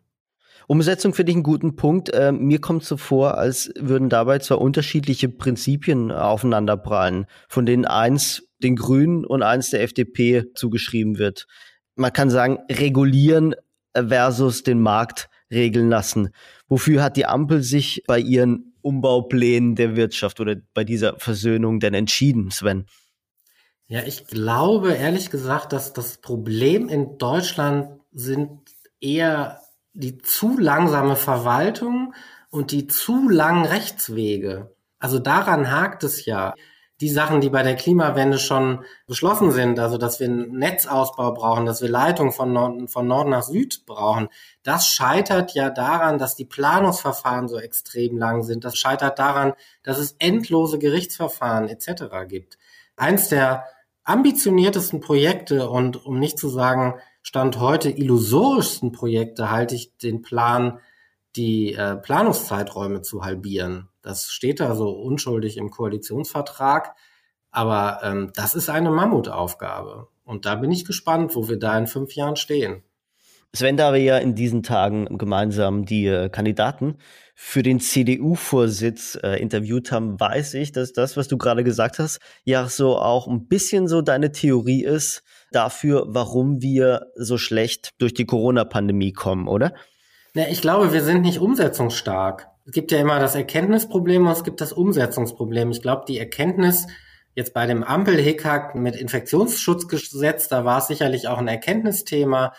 Umsetzung 0.68 1.14
finde 1.14 1.32
ich 1.32 1.36
einen 1.36 1.44
guten 1.44 1.76
Punkt. 1.76 2.10
Äh, 2.14 2.32
mir 2.32 2.60
kommt 2.60 2.84
so 2.84 2.98
vor, 2.98 3.38
als 3.38 3.72
würden 3.80 4.10
dabei 4.10 4.40
zwar 4.40 4.62
unterschiedliche 4.62 5.30
Prinzipien 5.30 6.12
aufeinanderprallen, 6.12 7.26
von 7.48 7.66
denen 7.66 7.86
eins 7.86 8.48
den 8.60 8.76
Grünen 8.76 9.26
und 9.26 9.44
eins 9.44 9.70
der 9.70 9.84
FDP 9.84 10.46
zugeschrieben 10.56 11.18
wird. 11.18 11.48
Man 11.96 12.14
kann 12.14 12.30
sagen, 12.30 12.60
regulieren 12.72 13.56
versus 13.94 14.64
den 14.64 14.82
Markt 14.82 15.30
regeln 15.52 15.90
lassen. 15.90 16.30
Wofür 16.68 17.04
hat 17.04 17.18
die 17.18 17.26
Ampel 17.26 17.62
sich 17.62 18.04
bei 18.08 18.20
ihren 18.20 18.74
Umbauplänen 18.82 19.76
der 19.76 19.96
Wirtschaft 19.96 20.40
oder 20.40 20.56
bei 20.74 20.84
dieser 20.84 21.20
Versöhnung 21.20 21.80
denn 21.80 21.94
entschieden, 21.94 22.52
Sven? 22.52 22.86
Ja, 23.88 24.02
ich 24.04 24.28
glaube 24.28 24.94
ehrlich 24.94 25.30
gesagt, 25.30 25.74
dass 25.74 25.94
das 25.94 26.18
Problem 26.18 26.90
in 26.90 27.18
Deutschland 27.18 28.00
sind 28.12 28.62
eher 29.00 29.60
die 29.94 30.18
zu 30.18 30.58
langsame 30.58 31.16
Verwaltung 31.16 32.14
und 32.50 32.72
die 32.72 32.88
zu 32.88 33.30
langen 33.30 33.66
Rechtswege. 33.66 34.76
Also 35.00 35.20
daran 35.20 35.72
hakt 35.72 36.04
es 36.04 36.26
ja. 36.26 36.54
Die 37.02 37.10
Sachen, 37.10 37.42
die 37.42 37.50
bei 37.50 37.64
der 37.64 37.76
Klimawende 37.76 38.38
schon 38.38 38.86
beschlossen 39.08 39.52
sind, 39.52 39.80
also 39.80 39.98
dass 39.98 40.20
wir 40.20 40.28
einen 40.28 40.58
Netzausbau 40.58 41.34
brauchen, 41.34 41.66
dass 41.66 41.82
wir 41.82 41.90
Leitungen 41.90 42.32
von 42.32 42.54
Nord, 42.54 42.90
von 42.90 43.08
Nord 43.08 43.28
nach 43.28 43.44
Süd 43.44 43.86
brauchen, 43.86 44.30
das 44.62 44.88
scheitert 44.88 45.54
ja 45.54 45.70
daran, 45.70 46.20
dass 46.20 46.36
die 46.36 46.46
Planungsverfahren 46.46 47.50
so 47.50 47.58
extrem 47.58 48.18
lang 48.18 48.44
sind. 48.44 48.64
Das 48.64 48.78
scheitert 48.78 49.20
daran, 49.20 49.54
dass 49.82 49.98
es 49.98 50.16
endlose 50.20 50.80
Gerichtsverfahren 50.80 51.68
etc. 51.68 52.04
gibt. 52.28 52.58
Eins 52.96 53.28
der 53.28 53.66
ambitioniertesten 54.06 55.02
Projekte 55.02 55.70
und 55.70 56.06
um 56.06 56.20
nicht 56.20 56.38
zu 56.38 56.50
sagen 56.50 56.96
Stand 57.24 57.60
heute 57.60 57.90
illusorischsten 57.90 58.92
Projekte 58.92 59.50
halte 59.50 59.76
ich 59.76 59.98
den 59.98 60.22
Plan, 60.22 60.80
die 61.36 61.74
äh, 61.74 61.96
Planungszeiträume 61.96 63.02
zu 63.02 63.24
halbieren. 63.24 63.90
Das 64.02 64.30
steht 64.30 64.60
da 64.60 64.76
so 64.76 64.92
unschuldig 64.92 65.58
im 65.58 65.72
Koalitionsvertrag. 65.72 66.96
Aber 67.50 68.00
ähm, 68.04 68.32
das 68.36 68.56
ist 68.56 68.70
eine 68.70 68.92
Mammutaufgabe. 68.92 70.08
Und 70.26 70.46
da 70.46 70.56
bin 70.56 70.72
ich 70.72 70.86
gespannt, 70.86 71.36
wo 71.36 71.48
wir 71.48 71.58
da 71.58 71.78
in 71.78 71.88
fünf 71.88 72.14
Jahren 72.14 72.36
stehen. 72.36 72.84
Sven, 73.56 73.78
da 73.78 73.94
wir 73.94 74.02
ja 74.02 74.18
in 74.18 74.34
diesen 74.34 74.64
Tagen 74.64 75.18
gemeinsam 75.18 75.86
die 75.86 76.08
äh, 76.08 76.30
Kandidaten 76.30 76.98
für 77.36 77.62
den 77.62 77.80
CDU-Vorsitz 77.80 79.20
äh, 79.22 79.40
interviewt 79.40 79.92
haben, 79.92 80.20
weiß 80.20 80.56
ich, 80.56 80.72
dass 80.72 80.92
das, 80.92 81.16
was 81.16 81.28
du 81.28 81.38
gerade 81.38 81.64
gesagt 81.64 82.00
hast, 82.00 82.20
ja 82.44 82.68
so 82.68 82.98
auch 82.98 83.28
ein 83.28 83.48
bisschen 83.48 83.88
so 83.88 84.02
deine 84.02 84.32
Theorie 84.32 84.84
ist 84.84 85.24
dafür, 85.56 86.06
warum 86.08 86.62
wir 86.62 87.08
so 87.16 87.38
schlecht 87.38 87.92
durch 88.00 88.14
die 88.14 88.26
Corona-Pandemie 88.26 89.14
kommen, 89.14 89.48
oder? 89.48 89.74
Ja, 90.34 90.46
ich 90.50 90.62
glaube, 90.62 90.94
wir 90.94 91.04
sind 91.04 91.22
nicht 91.22 91.40
umsetzungsstark. 91.40 92.48
Es 92.66 92.72
gibt 92.72 92.92
ja 92.92 93.00
immer 93.00 93.20
das 93.20 93.36
Erkenntnisproblem 93.36 94.26
und 94.26 94.32
es 94.32 94.44
gibt 94.44 94.62
das 94.62 94.74
Umsetzungsproblem. 94.74 95.72
Ich 95.72 95.82
glaube, 95.82 96.06
die 96.08 96.18
Erkenntnis 96.18 96.88
jetzt 97.36 97.54
bei 97.54 97.66
dem 97.66 97.84
Ampel-Hickhack 97.84 98.76
mit 98.76 98.96
Infektionsschutzgesetz, 98.96 100.48
da 100.48 100.66
war 100.66 100.80
es 100.80 100.88
sicherlich 100.88 101.28
auch 101.28 101.38
ein 101.38 101.48
Erkenntnisthema. 101.48 102.54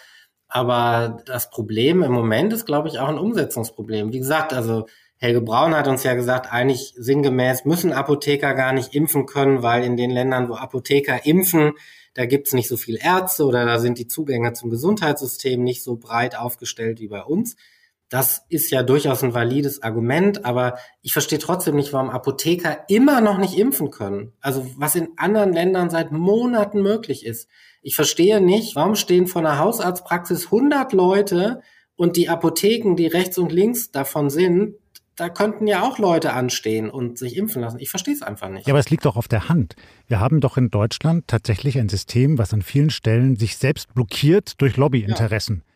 Aber 0.48 1.22
das 1.26 1.50
Problem 1.50 2.02
im 2.02 2.12
Moment 2.12 2.52
ist, 2.52 2.66
glaube 2.66 2.88
ich, 2.88 2.98
auch 2.98 3.08
ein 3.08 3.18
Umsetzungsproblem. 3.18 4.12
Wie 4.12 4.18
gesagt, 4.18 4.52
also 4.52 4.86
Helge 5.16 5.40
Braun 5.40 5.74
hat 5.74 5.88
uns 5.88 6.04
ja 6.04 6.14
gesagt, 6.14 6.52
eigentlich 6.52 6.94
sinngemäß 6.96 7.64
müssen 7.64 7.92
Apotheker 7.92 8.54
gar 8.54 8.72
nicht 8.72 8.94
impfen 8.94 9.26
können, 9.26 9.62
weil 9.62 9.82
in 9.82 9.96
den 9.96 10.10
Ländern, 10.10 10.48
wo 10.48 10.54
Apotheker 10.54 11.24
impfen, 11.24 11.72
da 12.14 12.26
gibt's 12.26 12.52
nicht 12.52 12.68
so 12.68 12.76
viel 12.76 12.98
Ärzte 13.00 13.44
oder 13.44 13.64
da 13.66 13.78
sind 13.78 13.98
die 13.98 14.06
Zugänge 14.06 14.52
zum 14.52 14.70
Gesundheitssystem 14.70 15.62
nicht 15.62 15.82
so 15.82 15.96
breit 15.96 16.38
aufgestellt 16.38 17.00
wie 17.00 17.08
bei 17.08 17.22
uns. 17.22 17.56
Das 18.08 18.44
ist 18.48 18.70
ja 18.70 18.84
durchaus 18.84 19.24
ein 19.24 19.34
valides 19.34 19.82
Argument, 19.82 20.44
aber 20.44 20.78
ich 21.02 21.12
verstehe 21.12 21.40
trotzdem 21.40 21.74
nicht, 21.74 21.92
warum 21.92 22.10
Apotheker 22.10 22.84
immer 22.88 23.20
noch 23.20 23.38
nicht 23.38 23.58
impfen 23.58 23.90
können. 23.90 24.32
Also 24.40 24.64
was 24.76 24.94
in 24.94 25.08
anderen 25.16 25.52
Ländern 25.52 25.90
seit 25.90 26.12
Monaten 26.12 26.82
möglich 26.82 27.26
ist. 27.26 27.48
Ich 27.82 27.96
verstehe 27.96 28.40
nicht, 28.40 28.76
warum 28.76 28.94
stehen 28.94 29.26
vor 29.26 29.40
einer 29.40 29.58
Hausarztpraxis 29.58 30.46
100 30.46 30.92
Leute 30.92 31.62
und 31.96 32.16
die 32.16 32.28
Apotheken, 32.28 32.94
die 32.94 33.06
rechts 33.06 33.38
und 33.38 33.50
links 33.50 33.90
davon 33.90 34.30
sind, 34.30 34.76
da 35.16 35.28
könnten 35.28 35.66
ja 35.66 35.82
auch 35.82 35.98
Leute 35.98 36.32
anstehen 36.32 36.90
und 36.90 37.18
sich 37.18 37.36
impfen 37.36 37.62
lassen. 37.62 37.78
Ich 37.78 37.90
verstehe 37.90 38.14
es 38.14 38.22
einfach 38.22 38.48
nicht. 38.48 38.66
Ja, 38.66 38.72
aber 38.72 38.80
es 38.80 38.90
liegt 38.90 39.04
doch 39.04 39.16
auf 39.16 39.28
der 39.28 39.48
Hand. 39.48 39.76
Wir 40.08 40.20
haben 40.20 40.40
doch 40.40 40.56
in 40.56 40.70
Deutschland 40.70 41.28
tatsächlich 41.28 41.78
ein 41.78 41.88
System, 41.88 42.38
was 42.38 42.52
an 42.52 42.62
vielen 42.62 42.90
Stellen 42.90 43.36
sich 43.36 43.56
selbst 43.56 43.94
blockiert 43.94 44.60
durch 44.60 44.76
Lobbyinteressen. 44.76 45.62
Ja. 45.64 45.73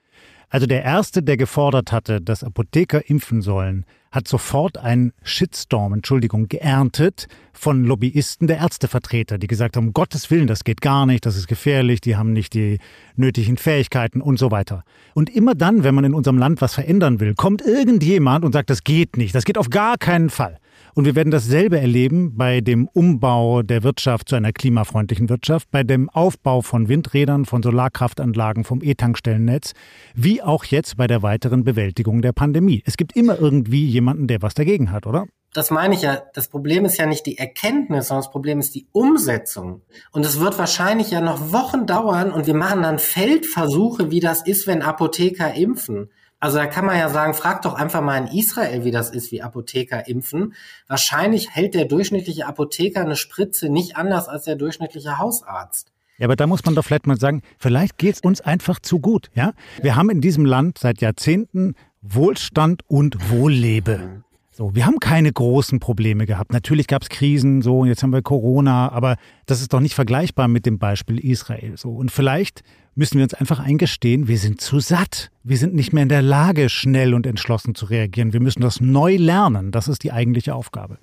Also 0.51 0.67
der 0.67 0.83
Erste, 0.83 1.23
der 1.23 1.37
gefordert 1.37 1.93
hatte, 1.93 2.23
dass 2.23 2.43
Apotheker 2.43 3.09
impfen 3.09 3.43
sollen, 3.43 3.85
hat 4.11 4.27
sofort 4.27 4.79
einen 4.79 5.13
Shitstorm, 5.23 5.93
Entschuldigung, 5.93 6.49
geerntet 6.49 7.29
von 7.53 7.85
Lobbyisten 7.85 8.47
der 8.47 8.57
Ärztevertreter, 8.57 9.37
die 9.37 9.47
gesagt 9.47 9.77
haben, 9.77 9.89
um 9.89 9.93
Gottes 9.93 10.31
Willen, 10.31 10.47
das 10.47 10.65
geht 10.65 10.81
gar 10.81 11.05
nicht, 11.05 11.27
das 11.27 11.37
ist 11.37 11.49
gefährlich, 11.49 12.01
die 12.01 12.17
haben 12.17 12.33
nicht 12.33 12.55
die 12.55 12.79
nötigen 13.17 13.59
Fähigkeiten 13.59 14.23
und 14.23 14.39
so 14.39 14.51
weiter. 14.51 14.85
Und 15.13 15.29
immer 15.29 15.55
dann, 15.55 15.85
wenn 15.85 15.95
man 15.95 16.05
in 16.05 16.15
unserem 16.15 16.39
Land 16.39 16.63
was 16.63 16.75
verändern 16.75 17.21
will, 17.21 17.35
kommt 17.35 17.61
irgendjemand 17.61 18.47
und 18.47 18.53
sagt, 18.53 18.71
das 18.71 18.85
geht 18.85 19.19
nicht, 19.19 19.35
das 19.35 19.45
geht 19.45 19.59
auf 19.59 19.69
gar 19.69 19.99
keinen 19.99 20.31
Fall. 20.31 20.59
Und 20.95 21.05
wir 21.05 21.15
werden 21.15 21.31
dasselbe 21.31 21.81
erleben 21.81 22.37
bei 22.37 22.61
dem 22.61 22.89
Umbau 22.89 23.63
der 23.63 23.83
Wirtschaft 23.83 24.29
zu 24.29 24.37
einer 24.37 24.53
klimafreundlichen 24.53 25.29
Wirtschaft, 25.29 25.71
bei 25.71 25.85
dem 25.85 26.11
Aufbau 26.11 26.61
von 26.61 26.89
Windrädern, 26.89 27.45
von 27.45 27.63
Solarkraftanlagen, 27.63 28.65
vom 28.65 28.83
E-Tankstellennetz, 28.83 29.75
wie 30.15 30.43
auch 30.43 30.65
jetzt 30.65 30.97
bei 30.97 31.07
der 31.07 31.23
weiteren 31.23 31.65
Bewältigung 31.65 32.23
der 32.23 32.33
Pandemie. 32.33 32.83
Es 32.85 32.97
gibt 32.97 33.15
immer 33.17 33.39
irgendwie 33.39 33.87
jemanden, 33.87 34.27
der 34.27 34.43
was 34.43 34.55
dagegen 34.55 34.91
hat, 34.91 35.07
oder? 35.07 35.27
das 35.55 35.71
meine 35.71 35.95
ich 35.95 36.03
ja, 36.03 36.23
das 36.35 36.49
Problem 36.49 36.85
ist 36.85 36.99
ja 36.99 37.07
nicht 37.07 37.27
die 37.27 37.39
Erkenntnis, 37.39 38.09
sondern 38.09 38.23
das 38.23 38.31
Problem 38.31 38.61
ist 38.61 38.75
die 38.75 38.87
Umsetzung. 38.93 39.83
Und 40.13 40.27
es 40.27 40.41
wird 40.41 40.59
wahrscheinlich 40.59 41.11
ja 41.11 41.21
noch 41.21 41.53
Wochen 41.53 41.87
dauern 41.87 42.31
und 42.31 42.47
wir 42.47 42.55
machen 42.55 42.83
dann 42.83 42.99
Feldversuche, 42.99 44.11
wie 44.11 44.21
das 44.21 44.47
ist, 44.47 44.67
wenn 44.67 44.83
Apotheker 44.83 45.55
impfen. 45.55 46.11
Also 46.41 46.59
da 46.59 46.67
kann 46.67 46.85
man 46.85 46.97
ja 46.97 47.09
sagen, 47.09 47.35
frag 47.35 47.63
doch 47.63 47.75
einfach 47.75 48.01
mal 48.01 48.17
in 48.17 48.39
Israel, 48.39 48.85
wie 48.85 48.93
das 48.93 49.11
ist, 49.11 49.33
wie 49.33 49.43
Apotheker 49.43 50.07
impfen. 50.07 50.55
Wahrscheinlich 50.87 51.51
hält 51.51 51.75
der 51.75 51.87
durchschnittliche 51.87 52.47
Apotheker 52.47 53.01
eine 53.01 53.17
Spritze 53.17 53.69
nicht 53.69 53.97
anders 53.97 54.29
als 54.29 54.45
der 54.45 54.55
durchschnittliche 54.55 55.19
Hausarzt. 55.19 55.93
Ja, 56.19 56.27
aber 56.27 56.37
da 56.37 56.47
muss 56.47 56.65
man 56.65 56.75
doch 56.75 56.85
vielleicht 56.85 57.07
mal 57.07 57.19
sagen, 57.19 57.43
vielleicht 57.59 57.99
geht 57.99 58.17
es 58.17 58.21
uns 58.21 58.41
einfach 58.41 58.79
zu 58.81 59.01
gut. 59.01 59.31
Ja? 59.35 59.53
Wir 59.83 59.97
haben 59.97 60.11
in 60.11 60.21
diesem 60.21 60.45
Land 60.45 60.79
seit 60.79 61.01
Jahrzehnten 61.01 61.75
Wohlstand 62.03 62.83
und 62.87 63.31
Wohllebe. 63.31 64.23
So, 64.59 64.75
wir 64.75 64.87
haben 64.87 64.99
keine 64.99 65.33
großen 65.33 65.79
Probleme 65.79 66.27
gehabt. 66.27 66.53
Natürlich 66.53 66.89
gab 66.89 67.03
es 67.03 67.11
Krisen, 67.11 67.63
so, 67.63 67.79
und 67.79 67.87
jetzt 67.87 68.03
haben 68.03 68.13
wir 68.13 68.23
Corona, 68.23 68.91
aber 68.91 69.15
das 69.47 69.61
ist 69.61 69.73
doch 69.73 69.79
nicht 69.79 69.95
vergleichbar 69.95 70.49
mit 70.49 70.67
dem 70.67 70.81
Beispiel 70.81 71.21
Israel. 71.21 71.77
So, 71.77 71.91
und 71.91 72.11
vielleicht 72.11 72.65
müssen 72.97 73.19
wir 73.19 73.23
uns 73.23 73.35
einfach 73.35 73.61
eingestehen, 73.61 74.27
wir 74.27 74.37
sind 74.37 74.61
zu 74.61 74.81
satt. 74.81 75.31
Wir 75.45 75.59
sind 75.59 75.77
nicht 75.77 75.93
mehr 75.93 76.03
in 76.03 76.09
der 76.09 76.23
Lage, 76.23 76.71
schnell 76.71 77.15
und 77.15 77.25
entschlossen 77.25 77.77
zu 77.77 77.87
reagieren. 77.87 78.33
Wir 78.33 78.41
müssen 78.41 78.61
das 78.61 78.81
neu 78.81 79.15
lernen. 79.15 79.71
Das 79.71 79.87
ist 79.87 80.03
die 80.03 80.11
eigentliche 80.11 80.57
Aufgabe. 80.57 80.99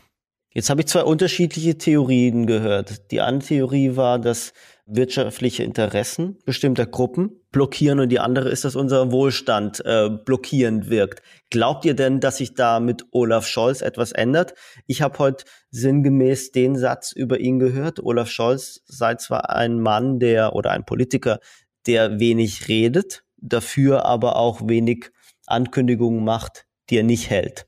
Jetzt 0.49 0.69
habe 0.69 0.81
ich 0.81 0.87
zwei 0.87 1.03
unterschiedliche 1.03 1.77
Theorien 1.77 2.47
gehört. 2.47 3.09
Die 3.11 3.21
eine 3.21 3.39
Theorie 3.39 3.95
war, 3.95 4.19
dass 4.19 4.51
wirtschaftliche 4.85 5.63
Interessen 5.63 6.37
bestimmter 6.45 6.85
Gruppen 6.85 7.41
blockieren 7.51 7.99
und 7.99 8.09
die 8.09 8.19
andere 8.19 8.49
ist, 8.49 8.65
dass 8.65 8.75
unser 8.75 9.11
Wohlstand 9.11 9.83
äh, 9.83 10.09
blockierend 10.09 10.89
wirkt. 10.89 11.23
Glaubt 11.49 11.85
ihr 11.85 11.95
denn, 11.95 12.19
dass 12.19 12.37
sich 12.37 12.53
da 12.53 12.79
mit 12.79 13.05
Olaf 13.11 13.47
Scholz 13.47 13.81
etwas 13.81 14.11
ändert? 14.11 14.53
Ich 14.85 15.01
habe 15.01 15.17
heute 15.17 15.45
sinngemäß 15.71 16.51
den 16.51 16.75
Satz 16.75 17.11
über 17.11 17.39
ihn 17.39 17.57
gehört. 17.57 17.99
Olaf 18.03 18.29
Scholz 18.29 18.81
sei 18.85 19.15
zwar 19.15 19.49
ein 19.49 19.79
Mann, 19.79 20.19
der 20.19 20.53
oder 20.55 20.71
ein 20.71 20.85
Politiker, 20.85 21.39
der 21.87 22.19
wenig 22.19 22.67
redet, 22.67 23.23
dafür 23.37 24.05
aber 24.05 24.35
auch 24.35 24.67
wenig 24.67 25.11
Ankündigungen 25.47 26.23
macht, 26.23 26.65
die 26.89 26.97
er 26.97 27.03
nicht 27.03 27.29
hält. 27.29 27.67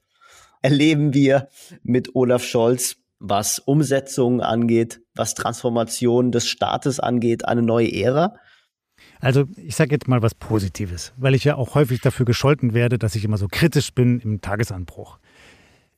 Erleben 0.61 1.13
wir 1.13 1.49
mit 1.83 2.15
Olaf 2.15 2.43
Scholz 2.43 2.97
was 3.19 3.59
Umsetzung 3.59 4.41
angeht, 4.41 5.01
was 5.17 5.33
Transformation 5.33 6.31
des 6.31 6.47
Staates 6.47 6.99
angeht, 6.99 7.45
eine 7.45 7.61
neue 7.61 7.91
Ära? 7.91 8.35
Also 9.19 9.45
ich 9.55 9.75
sage 9.75 9.91
jetzt 9.91 10.07
mal 10.07 10.21
was 10.21 10.35
Positives, 10.35 11.13
weil 11.17 11.35
ich 11.35 11.43
ja 11.43 11.55
auch 11.55 11.75
häufig 11.75 12.01
dafür 12.01 12.25
gescholten 12.25 12.73
werde, 12.73 12.97
dass 12.97 13.15
ich 13.15 13.25
immer 13.25 13.37
so 13.37 13.47
kritisch 13.49 13.93
bin 13.93 14.19
im 14.19 14.41
Tagesanbruch. 14.41 15.17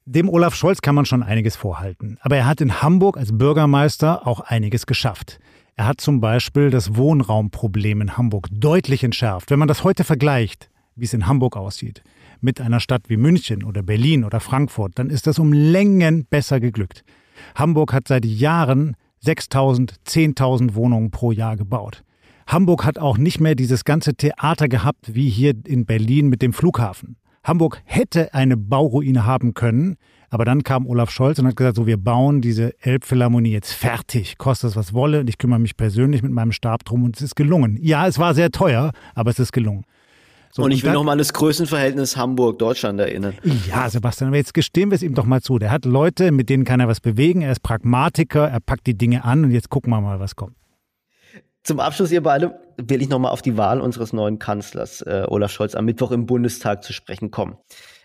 Dem 0.05 0.29
Olaf 0.29 0.55
Scholz 0.55 0.81
kann 0.81 0.95
man 0.95 1.05
schon 1.05 1.21
einiges 1.21 1.55
vorhalten, 1.55 2.17
aber 2.21 2.37
er 2.37 2.47
hat 2.47 2.61
in 2.61 2.81
Hamburg 2.81 3.17
als 3.17 3.37
Bürgermeister 3.37 4.25
auch 4.25 4.39
einiges 4.39 4.85
geschafft. 4.85 5.39
Er 5.75 5.85
hat 5.85 6.01
zum 6.01 6.19
Beispiel 6.19 6.71
das 6.71 6.95
Wohnraumproblem 6.95 8.01
in 8.01 8.17
Hamburg 8.17 8.47
deutlich 8.51 9.03
entschärft. 9.03 9.51
Wenn 9.51 9.59
man 9.59 9.67
das 9.67 9.83
heute 9.83 10.03
vergleicht, 10.03 10.69
wie 10.95 11.05
es 11.05 11.13
in 11.13 11.27
Hamburg 11.27 11.55
aussieht, 11.55 12.01
mit 12.41 12.59
einer 12.59 12.79
Stadt 12.79 13.03
wie 13.07 13.17
München 13.17 13.63
oder 13.63 13.83
Berlin 13.83 14.23
oder 14.23 14.39
Frankfurt, 14.39 14.93
dann 14.95 15.09
ist 15.09 15.27
das 15.27 15.39
um 15.39 15.53
Längen 15.53 16.25
besser 16.25 16.59
geglückt. 16.59 17.03
Hamburg 17.55 17.93
hat 17.93 18.07
seit 18.07 18.25
Jahren 18.25 18.95
6000, 19.21 19.95
10.000 20.07 20.75
Wohnungen 20.75 21.11
pro 21.11 21.31
Jahr 21.31 21.57
gebaut. 21.57 22.03
Hamburg 22.47 22.85
hat 22.85 22.97
auch 22.97 23.17
nicht 23.17 23.39
mehr 23.39 23.55
dieses 23.55 23.85
ganze 23.85 24.15
Theater 24.15 24.67
gehabt 24.67 25.13
wie 25.13 25.29
hier 25.29 25.53
in 25.65 25.85
Berlin 25.85 26.29
mit 26.29 26.41
dem 26.41 26.53
Flughafen. 26.53 27.17
Hamburg 27.43 27.81
hätte 27.85 28.33
eine 28.33 28.57
Bauruine 28.57 29.25
haben 29.25 29.53
können, 29.53 29.97
aber 30.29 30.45
dann 30.45 30.63
kam 30.63 30.85
Olaf 30.85 31.09
Scholz 31.09 31.39
und 31.39 31.47
hat 31.47 31.55
gesagt, 31.55 31.75
so 31.75 31.87
wir 31.87 31.97
bauen 31.97 32.41
diese 32.41 32.73
Elbphilharmonie 32.81 33.51
jetzt 33.51 33.73
fertig, 33.73 34.37
kostet 34.37 34.71
es 34.71 34.75
was 34.75 34.93
wolle 34.93 35.21
und 35.21 35.29
ich 35.29 35.37
kümmere 35.37 35.59
mich 35.59 35.77
persönlich 35.77 36.21
mit 36.21 36.31
meinem 36.31 36.51
Stab 36.51 36.85
drum 36.85 37.03
und 37.03 37.15
es 37.15 37.21
ist 37.21 37.35
gelungen. 37.35 37.77
Ja, 37.81 38.07
es 38.07 38.19
war 38.19 38.33
sehr 38.33 38.51
teuer, 38.51 38.91
aber 39.15 39.31
es 39.31 39.39
ist 39.39 39.51
gelungen. 39.51 39.85
So, 40.51 40.63
und 40.63 40.71
ich 40.71 40.83
will 40.83 40.91
noch 40.93 41.03
mal 41.03 41.11
an 41.11 41.17
das 41.19 41.33
Größenverhältnis 41.33 42.17
Hamburg-Deutschland 42.17 42.99
erinnern. 42.99 43.35
Ja, 43.67 43.89
Sebastian, 43.89 44.29
aber 44.29 44.37
jetzt 44.37 44.53
gestehen 44.53 44.89
wir 44.89 44.95
es 44.95 45.03
ihm 45.03 45.13
doch 45.13 45.25
mal 45.25 45.41
zu. 45.41 45.59
Der 45.59 45.71
hat 45.71 45.85
Leute, 45.85 46.31
mit 46.31 46.49
denen 46.49 46.65
kann 46.65 46.79
er 46.79 46.87
was 46.87 47.01
bewegen. 47.01 47.41
Er 47.41 47.51
ist 47.51 47.61
Pragmatiker, 47.61 48.47
er 48.47 48.59
packt 48.59 48.87
die 48.87 48.97
Dinge 48.97 49.23
an 49.23 49.45
und 49.45 49.51
jetzt 49.51 49.69
gucken 49.69 49.91
wir 49.91 50.01
mal, 50.01 50.19
was 50.19 50.35
kommt. 50.35 50.55
Zum 51.63 51.79
Abschluss, 51.79 52.11
ihr 52.11 52.23
beide, 52.23 52.59
will 52.77 53.01
ich 53.01 53.09
noch 53.09 53.19
mal 53.19 53.29
auf 53.29 53.41
die 53.41 53.57
Wahl 53.57 53.79
unseres 53.79 54.11
neuen 54.11 54.39
Kanzlers 54.39 55.01
äh, 55.01 55.25
Olaf 55.27 55.51
Scholz 55.51 55.75
am 55.75 55.85
Mittwoch 55.85 56.11
im 56.11 56.25
Bundestag 56.25 56.83
zu 56.83 56.93
sprechen 56.93 57.29
kommen. 57.29 57.57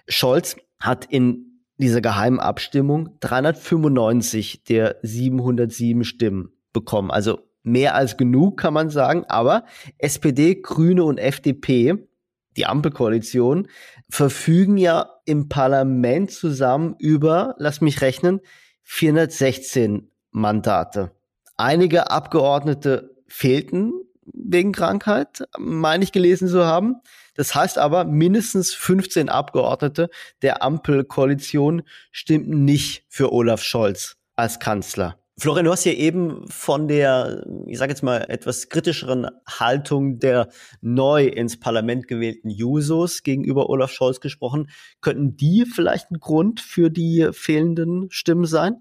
Scholz 0.06 0.56
hat 0.80 1.06
in 1.06 1.62
dieser 1.78 2.00
geheimen 2.00 2.40
Abstimmung 2.40 3.16
395 3.20 4.64
der 4.64 4.96
707 5.02 6.04
Stimmen 6.04 6.50
bekommen. 6.72 7.10
Also 7.10 7.40
mehr 7.62 7.94
als 7.94 8.16
genug, 8.16 8.58
kann 8.58 8.74
man 8.74 8.90
sagen. 8.90 9.24
Aber 9.28 9.64
SPD, 9.98 10.56
Grüne 10.56 11.04
und 11.04 11.18
FDP 11.18 12.06
die 12.56 12.66
Ampelkoalition, 12.66 13.68
verfügen 14.08 14.76
ja 14.76 15.10
im 15.24 15.48
Parlament 15.48 16.30
zusammen 16.30 16.96
über, 16.98 17.54
lass 17.58 17.80
mich 17.80 18.00
rechnen, 18.00 18.40
416 18.82 20.10
Mandate. 20.30 21.12
Einige 21.56 22.10
Abgeordnete 22.10 23.16
fehlten 23.26 23.92
wegen 24.32 24.72
Krankheit, 24.72 25.44
meine 25.58 26.04
ich 26.04 26.12
gelesen 26.12 26.48
zu 26.48 26.64
haben. 26.64 26.96
Das 27.34 27.54
heißt 27.54 27.78
aber, 27.78 28.04
mindestens 28.04 28.72
15 28.74 29.28
Abgeordnete 29.28 30.08
der 30.42 30.62
Ampelkoalition 30.62 31.82
stimmten 32.10 32.64
nicht 32.64 33.04
für 33.08 33.32
Olaf 33.32 33.62
Scholz 33.62 34.16
als 34.36 34.60
Kanzler. 34.60 35.18
Florian, 35.36 35.64
du 35.64 35.72
hast 35.72 35.84
ja 35.84 35.92
eben 35.92 36.46
von 36.48 36.86
der, 36.86 37.44
ich 37.66 37.78
sage 37.78 37.90
jetzt 37.90 38.04
mal, 38.04 38.24
etwas 38.28 38.68
kritischeren 38.68 39.26
Haltung 39.48 40.20
der 40.20 40.48
neu 40.80 41.26
ins 41.26 41.58
Parlament 41.58 42.06
gewählten 42.06 42.50
Jusos 42.50 43.24
gegenüber 43.24 43.68
Olaf 43.68 43.90
Scholz 43.90 44.20
gesprochen. 44.20 44.70
Könnten 45.00 45.36
die 45.36 45.64
vielleicht 45.66 46.12
ein 46.12 46.20
Grund 46.20 46.60
für 46.60 46.88
die 46.88 47.28
fehlenden 47.32 48.06
Stimmen 48.10 48.46
sein? 48.46 48.76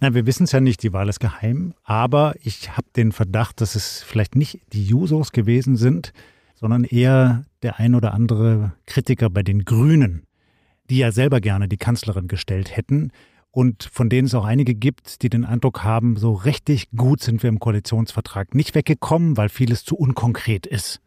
Na, 0.00 0.14
wir 0.14 0.24
wissen 0.24 0.44
es 0.44 0.52
ja 0.52 0.60
nicht, 0.60 0.82
die 0.82 0.94
Wahl 0.94 1.10
ist 1.10 1.20
geheim, 1.20 1.74
aber 1.82 2.34
ich 2.42 2.70
habe 2.70 2.88
den 2.96 3.12
Verdacht, 3.12 3.60
dass 3.60 3.74
es 3.74 4.02
vielleicht 4.02 4.34
nicht 4.34 4.60
die 4.72 4.86
Jusos 4.86 5.30
gewesen 5.32 5.76
sind, 5.76 6.14
sondern 6.54 6.84
eher 6.84 7.44
der 7.62 7.80
ein 7.80 7.94
oder 7.94 8.14
andere 8.14 8.72
Kritiker 8.86 9.28
bei 9.28 9.42
den 9.42 9.66
Grünen, 9.66 10.22
die 10.88 10.98
ja 10.98 11.12
selber 11.12 11.40
gerne 11.40 11.68
die 11.68 11.76
Kanzlerin 11.76 12.28
gestellt 12.28 12.74
hätten 12.74 13.12
und 13.52 13.84
von 13.92 14.08
denen 14.08 14.26
es 14.26 14.34
auch 14.34 14.46
einige 14.46 14.74
gibt, 14.74 15.22
die 15.22 15.28
den 15.28 15.44
Eindruck 15.44 15.84
haben, 15.84 16.16
so 16.16 16.32
richtig 16.32 16.88
gut 16.96 17.22
sind 17.22 17.42
wir 17.42 17.48
im 17.48 17.60
Koalitionsvertrag 17.60 18.54
nicht 18.54 18.74
weggekommen, 18.74 19.36
weil 19.36 19.50
vieles 19.50 19.84
zu 19.84 19.94
unkonkret 19.94 20.66
ist. 20.66 21.00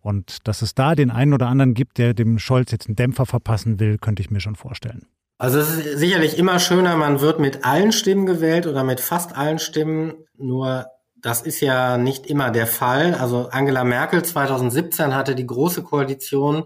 Und 0.00 0.46
dass 0.46 0.62
es 0.62 0.74
da 0.74 0.94
den 0.94 1.10
einen 1.10 1.32
oder 1.32 1.48
anderen 1.48 1.74
gibt, 1.74 1.98
der 1.98 2.14
dem 2.14 2.38
Scholz 2.38 2.70
jetzt 2.70 2.88
einen 2.88 2.96
Dämpfer 2.96 3.26
verpassen 3.26 3.80
will, 3.80 3.98
könnte 3.98 4.22
ich 4.22 4.30
mir 4.30 4.40
schon 4.40 4.54
vorstellen. 4.54 5.06
Also 5.38 5.58
es 5.58 5.70
ist 5.70 5.98
sicherlich 5.98 6.36
immer 6.36 6.58
schöner, 6.58 6.96
man 6.96 7.20
wird 7.20 7.40
mit 7.40 7.64
allen 7.64 7.92
Stimmen 7.92 8.26
gewählt 8.26 8.66
oder 8.66 8.84
mit 8.84 9.00
fast 9.00 9.36
allen 9.36 9.58
Stimmen. 9.58 10.12
Nur 10.36 10.86
das 11.16 11.42
ist 11.42 11.60
ja 11.60 11.96
nicht 11.96 12.26
immer 12.26 12.50
der 12.50 12.66
Fall. 12.66 13.14
Also 13.14 13.48
Angela 13.48 13.84
Merkel 13.84 14.22
2017 14.22 15.14
hatte 15.14 15.34
die 15.34 15.46
große 15.46 15.82
Koalition 15.82 16.64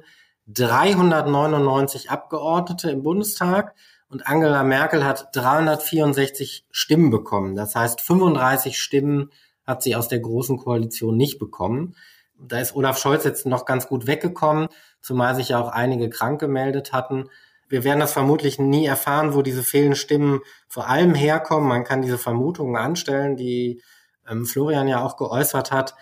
399 0.48 2.10
Abgeordnete 2.10 2.90
im 2.90 3.02
Bundestag 3.02 3.74
und 4.08 4.26
Angela 4.26 4.62
Merkel 4.62 5.04
hat 5.04 5.28
364 5.34 6.66
Stimmen 6.70 7.10
bekommen. 7.10 7.56
Das 7.56 7.74
heißt, 7.74 8.00
35 8.00 8.78
Stimmen 8.78 9.30
hat 9.66 9.82
sie 9.82 9.96
aus 9.96 10.08
der 10.08 10.20
großen 10.20 10.58
Koalition 10.58 11.16
nicht 11.16 11.38
bekommen. 11.38 11.94
Da 12.38 12.58
ist 12.58 12.74
Olaf 12.74 12.98
Scholz 12.98 13.24
jetzt 13.24 13.46
noch 13.46 13.64
ganz 13.64 13.86
gut 13.86 14.06
weggekommen, 14.06 14.68
zumal 15.00 15.34
sich 15.34 15.50
ja 15.50 15.60
auch 15.60 15.68
einige 15.68 16.10
krank 16.10 16.40
gemeldet 16.40 16.92
hatten. 16.92 17.30
Wir 17.68 17.84
werden 17.84 18.00
das 18.00 18.12
vermutlich 18.12 18.58
nie 18.58 18.84
erfahren, 18.84 19.32
wo 19.32 19.40
diese 19.40 19.62
fehlenden 19.62 19.96
Stimmen 19.96 20.40
vor 20.68 20.88
allem 20.88 21.14
herkommen. 21.14 21.68
Man 21.68 21.84
kann 21.84 22.02
diese 22.02 22.18
Vermutungen 22.18 22.76
anstellen, 22.76 23.36
die 23.36 23.80
ähm, 24.28 24.44
Florian 24.44 24.88
ja 24.88 25.02
auch 25.02 25.16
geäußert 25.16 25.72
hat. 25.72 25.94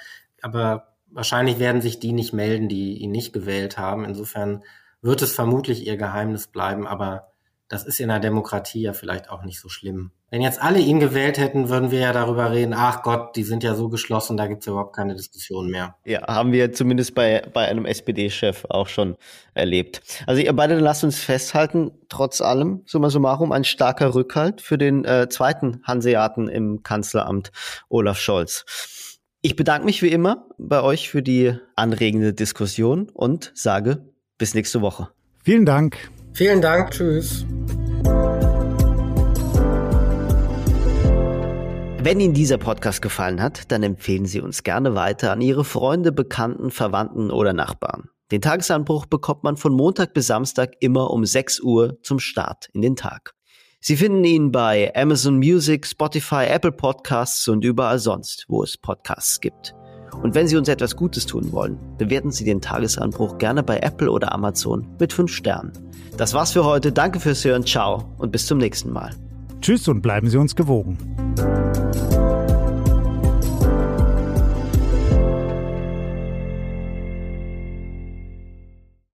Aber 0.42 0.89
wahrscheinlich 1.12 1.58
werden 1.58 1.82
sich 1.82 2.00
die 2.00 2.12
nicht 2.12 2.32
melden, 2.32 2.68
die 2.68 2.98
ihn 2.98 3.10
nicht 3.10 3.32
gewählt 3.32 3.78
haben. 3.78 4.04
Insofern 4.04 4.62
wird 5.02 5.22
es 5.22 5.32
vermutlich 5.32 5.86
ihr 5.86 5.96
Geheimnis 5.96 6.46
bleiben. 6.46 6.86
Aber 6.86 7.28
das 7.68 7.84
ist 7.84 8.00
in 8.00 8.10
einer 8.10 8.20
Demokratie 8.20 8.82
ja 8.82 8.92
vielleicht 8.92 9.30
auch 9.30 9.44
nicht 9.44 9.60
so 9.60 9.68
schlimm. 9.68 10.10
Wenn 10.32 10.42
jetzt 10.42 10.62
alle 10.62 10.78
ihn 10.78 11.00
gewählt 11.00 11.38
hätten, 11.38 11.68
würden 11.68 11.90
wir 11.90 12.00
ja 12.00 12.12
darüber 12.12 12.52
reden, 12.52 12.72
ach 12.72 13.02
Gott, 13.02 13.34
die 13.34 13.42
sind 13.42 13.64
ja 13.64 13.74
so 13.74 13.88
geschlossen, 13.88 14.36
da 14.36 14.46
gibt's 14.46 14.66
ja 14.66 14.72
überhaupt 14.72 14.94
keine 14.94 15.14
Diskussion 15.16 15.68
mehr. 15.68 15.96
Ja, 16.04 16.26
haben 16.26 16.52
wir 16.52 16.72
zumindest 16.72 17.16
bei, 17.16 17.42
bei 17.52 17.66
einem 17.66 17.84
SPD-Chef 17.84 18.64
auch 18.68 18.86
schon 18.86 19.16
erlebt. 19.54 20.02
Also 20.26 20.40
ihr 20.40 20.52
beide 20.52 20.78
lasst 20.78 21.02
uns 21.02 21.18
festhalten, 21.18 21.90
trotz 22.08 22.40
allem, 22.40 22.82
summa 22.86 23.10
summarum, 23.10 23.50
ein 23.50 23.64
starker 23.64 24.14
Rückhalt 24.14 24.60
für 24.60 24.78
den 24.78 25.04
äh, 25.04 25.28
zweiten 25.28 25.80
Hanseaten 25.84 26.48
im 26.48 26.82
Kanzleramt, 26.84 27.50
Olaf 27.88 28.18
Scholz. 28.18 28.64
Ich 29.42 29.56
bedanke 29.56 29.86
mich 29.86 30.02
wie 30.02 30.10
immer 30.10 30.46
bei 30.58 30.82
euch 30.82 31.08
für 31.08 31.22
die 31.22 31.54
anregende 31.74 32.34
Diskussion 32.34 33.08
und 33.08 33.52
sage 33.54 34.04
bis 34.36 34.52
nächste 34.52 34.82
Woche. 34.82 35.08
Vielen 35.42 35.64
Dank. 35.64 35.96
Vielen 36.34 36.60
Dank. 36.60 36.90
Tschüss. 36.90 37.46
Wenn 42.02 42.20
Ihnen 42.20 42.34
dieser 42.34 42.58
Podcast 42.58 43.00
gefallen 43.00 43.40
hat, 43.40 43.72
dann 43.72 43.82
empfehlen 43.82 44.26
Sie 44.26 44.42
uns 44.42 44.62
gerne 44.62 44.94
weiter 44.94 45.32
an 45.32 45.40
Ihre 45.40 45.64
Freunde, 45.64 46.12
Bekannten, 46.12 46.70
Verwandten 46.70 47.30
oder 47.30 47.54
Nachbarn. 47.54 48.10
Den 48.32 48.42
Tagesanbruch 48.42 49.06
bekommt 49.06 49.42
man 49.42 49.56
von 49.56 49.72
Montag 49.72 50.12
bis 50.12 50.26
Samstag 50.26 50.74
immer 50.80 51.10
um 51.10 51.24
6 51.24 51.60
Uhr 51.60 51.98
zum 52.02 52.18
Start 52.18 52.68
in 52.74 52.82
den 52.82 52.94
Tag. 52.94 53.34
Sie 53.82 53.96
finden 53.96 54.22
ihn 54.24 54.52
bei 54.52 54.92
Amazon 54.94 55.38
Music, 55.38 55.86
Spotify, 55.86 56.44
Apple 56.44 56.70
Podcasts 56.70 57.48
und 57.48 57.64
überall 57.64 57.98
sonst, 57.98 58.44
wo 58.48 58.62
es 58.62 58.76
Podcasts 58.76 59.40
gibt. 59.40 59.74
Und 60.22 60.34
wenn 60.34 60.46
Sie 60.46 60.58
uns 60.58 60.68
etwas 60.68 60.96
Gutes 60.96 61.24
tun 61.24 61.50
wollen, 61.52 61.78
bewerten 61.96 62.30
Sie 62.30 62.44
den 62.44 62.60
Tagesanbruch 62.60 63.38
gerne 63.38 63.62
bei 63.62 63.78
Apple 63.78 64.10
oder 64.10 64.32
Amazon 64.32 64.86
mit 64.98 65.14
5 65.14 65.32
Sternen. 65.32 65.72
Das 66.18 66.34
war's 66.34 66.52
für 66.52 66.64
heute. 66.66 66.92
Danke 66.92 67.20
fürs 67.20 67.42
Hören. 67.42 67.64
Ciao 67.64 68.04
und 68.18 68.32
bis 68.32 68.44
zum 68.44 68.58
nächsten 68.58 68.92
Mal. 68.92 69.14
Tschüss 69.62 69.88
und 69.88 70.02
bleiben 70.02 70.28
Sie 70.28 70.36
uns 70.36 70.54
gewogen. 70.54 70.98